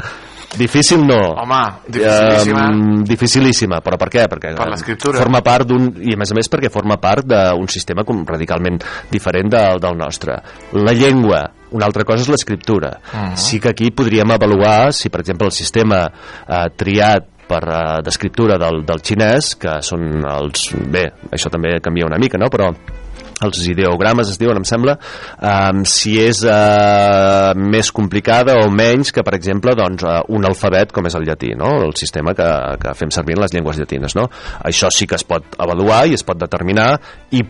[0.57, 2.65] difícil no Home, dificilíssima.
[2.67, 4.27] Eh, dificilíssima, però per què?
[4.29, 5.23] Perquè Per l'escriptura.
[5.23, 8.81] forma part d'un i a més a més perquè forma part d'un sistema com radicalment
[9.13, 10.41] diferent del, del nostre
[10.75, 12.99] la llengua una altra cosa és l'escriptura.
[13.11, 13.35] Mhm.
[13.35, 18.59] Sí que aquí podríem avaluar si, per exemple, el sistema eh, triat per eh, d'escriptura
[18.61, 20.69] del, del xinès, que són els...
[20.93, 22.71] Bé, això també canvia una mica, no?, però
[23.43, 24.95] els ideogrames es diuen, em sembla,
[25.41, 30.93] um, si és uh, més complicada o menys que, per exemple, doncs, uh, un alfabet
[30.95, 31.73] com és el llatí, no?
[31.87, 32.47] el sistema que,
[32.79, 34.15] que fem servir en les llengües llatines.
[34.19, 34.29] No?
[34.63, 36.93] Això sí que es pot avaluar i es pot determinar
[37.35, 37.43] i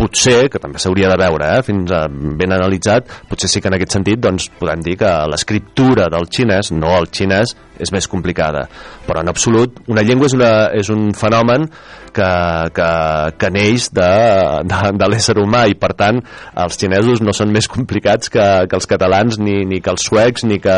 [0.00, 3.76] potser, que també s'hauria de veure eh, fins a ben analitzat, potser sí que en
[3.76, 8.66] aquest sentit doncs, podem dir que l'escriptura del xinès, no el xinès, és més complicada.
[9.06, 11.64] Però en absolut, una llengua és, una, és un fenomen
[12.12, 12.30] que,
[12.76, 12.90] que,
[13.40, 14.10] que neix de,
[14.68, 16.20] de, de l'ésser humà i per tant
[16.64, 20.44] els xinesos no són més complicats que, que els catalans ni, ni que els suecs
[20.48, 20.76] ni que,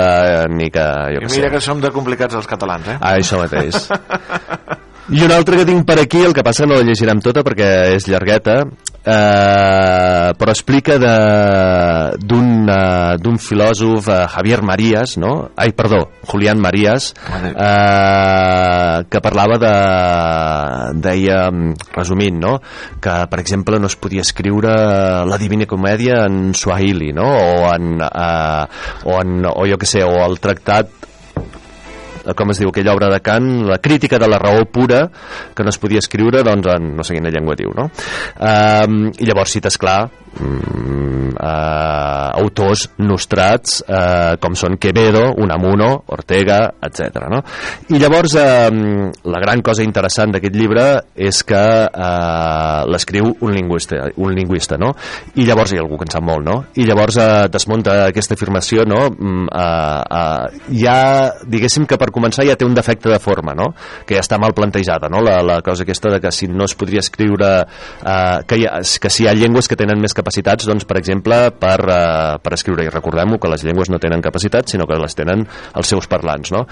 [0.52, 0.86] ni que
[1.16, 1.56] jo I mira sé.
[1.56, 3.00] que som de complicats els catalans, eh?
[3.00, 3.88] Ah, això mateix.
[5.10, 7.68] I una altra que tinc per aquí, el que passa no la llegirem tota perquè
[7.96, 8.60] és llargueta,
[9.02, 15.50] eh, però explica d'un eh, d'un filòsof, eh, Javier Marías, no?
[15.56, 17.14] Ai, perdó, Julián Marías,
[17.50, 19.74] eh, que parlava de...
[21.02, 21.50] deia,
[21.96, 22.60] resumint, no?
[23.02, 24.72] que, per exemple, no es podia escriure
[25.26, 27.26] la Divina Comèdia en Swahili, no?
[27.26, 28.64] O en, eh,
[29.04, 31.11] o, en, o jo que sé, o el tractat eh,
[32.36, 35.04] com es diu, aquella obra de Kant, la crítica de la raó pura,
[35.54, 37.88] que no es podia escriure, doncs, en no sé quina llengua diu, no?
[38.38, 40.06] Um, I llavors cites, clar,
[40.40, 47.26] um, uh, autors nostrats, uh, com són Quevedo, Unamuno, Ortega, etc.
[47.32, 47.42] No?
[47.92, 54.08] I llavors, um, la gran cosa interessant d'aquest llibre és que uh, l'escriu un lingüista,
[54.22, 54.92] un lingüista, no?
[55.36, 56.58] I llavors hi ha algú que en sap molt, no?
[56.78, 59.04] I llavors uh, desmunta aquesta afirmació, no?
[59.12, 60.96] Mm, uh, uh, ja,
[61.48, 63.72] diguéssim que per començar ja té un defecte de forma, no?
[64.06, 65.22] Que ja està mal plantejada, no?
[65.24, 68.80] La, la cosa aquesta de que si no es podria escriure uh, que, hi ha,
[68.82, 72.54] que si hi ha llengües que tenen més capacitats, doncs, per exemple, per, uh, per
[72.56, 75.44] escriure, i recordem-ho que les llengües no tenen capacitats, sinó que les tenen
[75.74, 76.64] els seus parlants, no?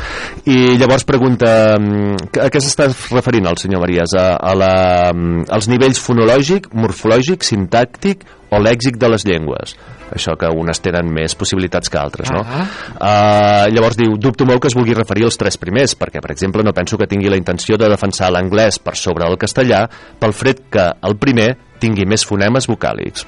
[0.47, 4.15] I llavors pregunta, mm, a què s'està referint el senyor Marías?
[4.15, 4.75] A, a la,
[5.13, 9.77] mm, als nivells fonològic, morfològic, sintàctic o lèxic de les llengües
[10.11, 12.43] això que unes tenen més possibilitats que altres no?
[12.43, 12.67] Ah.
[12.91, 16.65] Uh, llavors diu, dubto molt que es vulgui referir als tres primers perquè per exemple
[16.67, 19.85] no penso que tingui la intenció de defensar l'anglès per sobre del castellà
[20.21, 23.27] pel fred que el primer tingui més fonemes vocàlics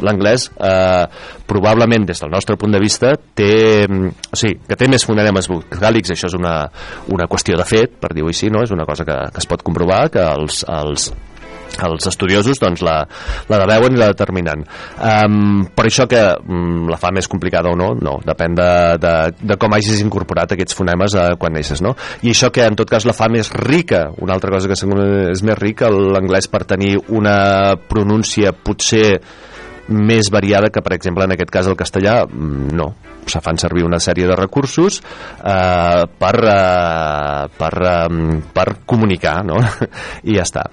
[0.00, 1.06] l'anglès eh,
[1.46, 5.50] probablement des del nostre punt de vista té, mm, o sigui, que té més fonemes
[5.50, 6.54] vocàlics això és una,
[7.12, 8.64] una qüestió de fet per dir-ho així, no?
[8.64, 11.10] és una cosa que, que es pot comprovar que els, els,
[11.86, 12.96] els estudiosos doncs, la,
[13.50, 14.64] la deveuen i la determinen.
[14.96, 18.70] Um, per això que um, la fa més complicada o no, no, depèn de,
[19.02, 19.14] de,
[19.52, 21.94] de com hagis incorporat aquests fonemes uh, quan neixes, no?
[22.26, 24.08] i això que en tot cas la fa més rica.
[24.20, 29.20] Una altra cosa que és més rica l'anglès per tenir una pronúncia potser
[29.90, 32.92] més variada que per exemple en aquest cas el castellà mm, no,
[33.26, 39.60] se fan servir una sèrie de recursos eh, per, eh, per, eh, per comunicar no?
[40.30, 40.64] i ja està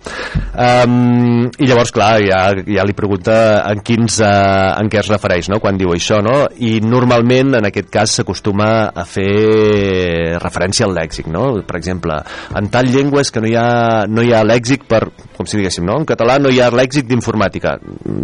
[0.86, 3.38] um, i llavors clar ja, ja li pregunta
[3.72, 5.62] en, quins, eh, en què es refereix no?
[5.64, 6.46] quan diu això no?
[6.64, 11.50] i normalment en aquest cas s'acostuma a fer referència al lèxic no?
[11.68, 12.18] per exemple,
[12.58, 13.70] en tal llengua és que no hi ha,
[14.10, 15.04] no hi ha lèxic per,
[15.38, 16.00] com si diguéssim, no?
[16.02, 17.78] en català no hi ha lèxic d'informàtica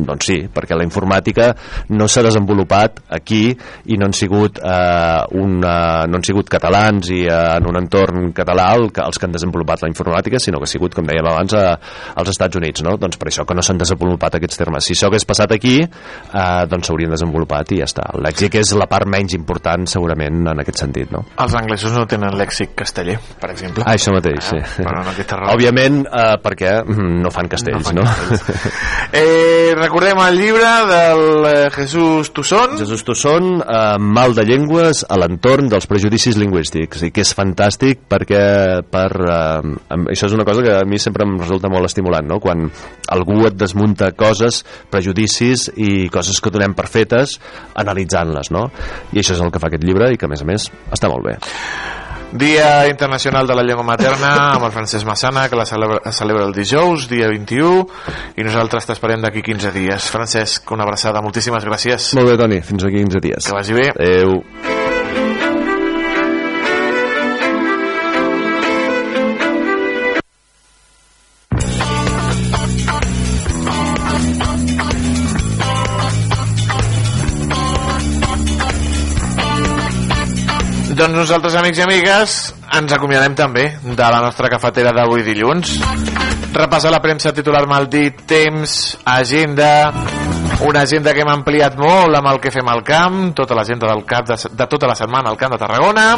[0.07, 1.51] doncs sí, perquè la informàtica
[1.93, 3.45] no s'ha desenvolupat aquí
[3.85, 5.75] i no han sigut, eh, una,
[6.09, 9.35] no han sigut catalans i eh, en un entorn català el, que, els que han
[9.35, 11.77] desenvolupat la informàtica, sinó que ha sigut, com dèiem abans, a,
[12.19, 12.95] als Estats Units, no?
[13.01, 14.87] Doncs per això que no s'han desenvolupat aquests termes.
[14.87, 18.07] Si això hagués passat aquí, eh, doncs s'haurien desenvolupat i ja està.
[18.13, 21.25] El lèxic és la part menys important, segurament, en aquest sentit, no?
[21.43, 23.85] Els anglesos no tenen lèxic casteller, per exemple.
[23.85, 24.61] Ah, això mateix, sí.
[24.79, 25.57] Però aquesta raó.
[25.57, 28.03] Òbviament, eh, perquè mm, no fan castells, no?
[29.13, 32.77] Eh, recordem el llibre del eh, Jesús Tussón.
[32.79, 38.07] Jesús Tussón, eh, Mal de llengües a l'entorn dels prejudicis lingüístics i que és fantàstic
[38.09, 38.43] perquè
[38.89, 39.73] per, eh,
[40.13, 42.39] això és una cosa que a mi sempre em resulta molt estimulant no?
[42.43, 42.65] quan
[43.13, 44.63] algú et desmunta coses
[44.93, 47.37] prejudicis i coses que donem per fetes
[47.79, 48.69] analitzant-les no?
[49.13, 51.11] i això és el que fa aquest llibre i que a més a més està
[51.11, 51.37] molt bé
[52.33, 56.53] Dia Internacional de la Llengua Materna amb el Francesc Massana, que la celebra, celebra el
[56.55, 57.85] dijous, dia 21,
[58.41, 60.09] i nosaltres t'esperem d'aquí 15 dies.
[60.09, 62.13] Francesc, una abraçada, moltíssimes gràcies.
[62.17, 63.91] molt bé Toni, fins aquí 15 dies Que vagi bé.
[63.93, 64.72] Adéu
[81.13, 82.35] Doncs nosaltres, amics i amigues,
[82.73, 85.75] ens acomiadem també de la nostra cafetera d'avui dilluns.
[86.55, 89.93] repassar la premsa titular mal dit, temps, agenda,
[90.65, 94.03] una agenda que hem ampliat molt amb el que fem al camp, tota l'agenda del
[94.09, 96.17] cap de, de tota la setmana al Camp de Tarragona,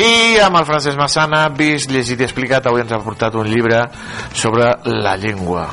[0.00, 3.84] i amb el Francesc Massana, vist, llegit i explicat, avui ens ha portat un llibre
[4.32, 5.68] sobre la llengua.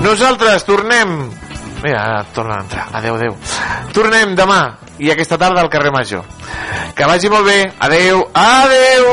[0.00, 1.18] Nosaltres tornem...
[1.84, 2.88] Mira, torna a entrar.
[2.92, 3.36] Adéu, adéu.
[3.92, 4.62] Tornem demà
[5.00, 6.24] i aquesta tarda al carrer Major.
[6.94, 7.60] Que vagi molt bé.
[7.80, 9.06] Adéu, adéu.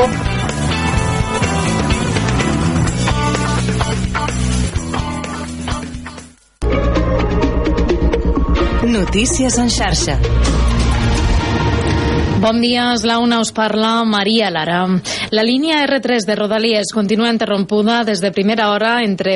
[8.88, 10.18] Notícies en xarxa.
[12.38, 14.84] Bon dia, és la una us parla Maria Lara.
[15.34, 19.34] La línia R3 de Rodalies continua interrompuda des de primera hora entre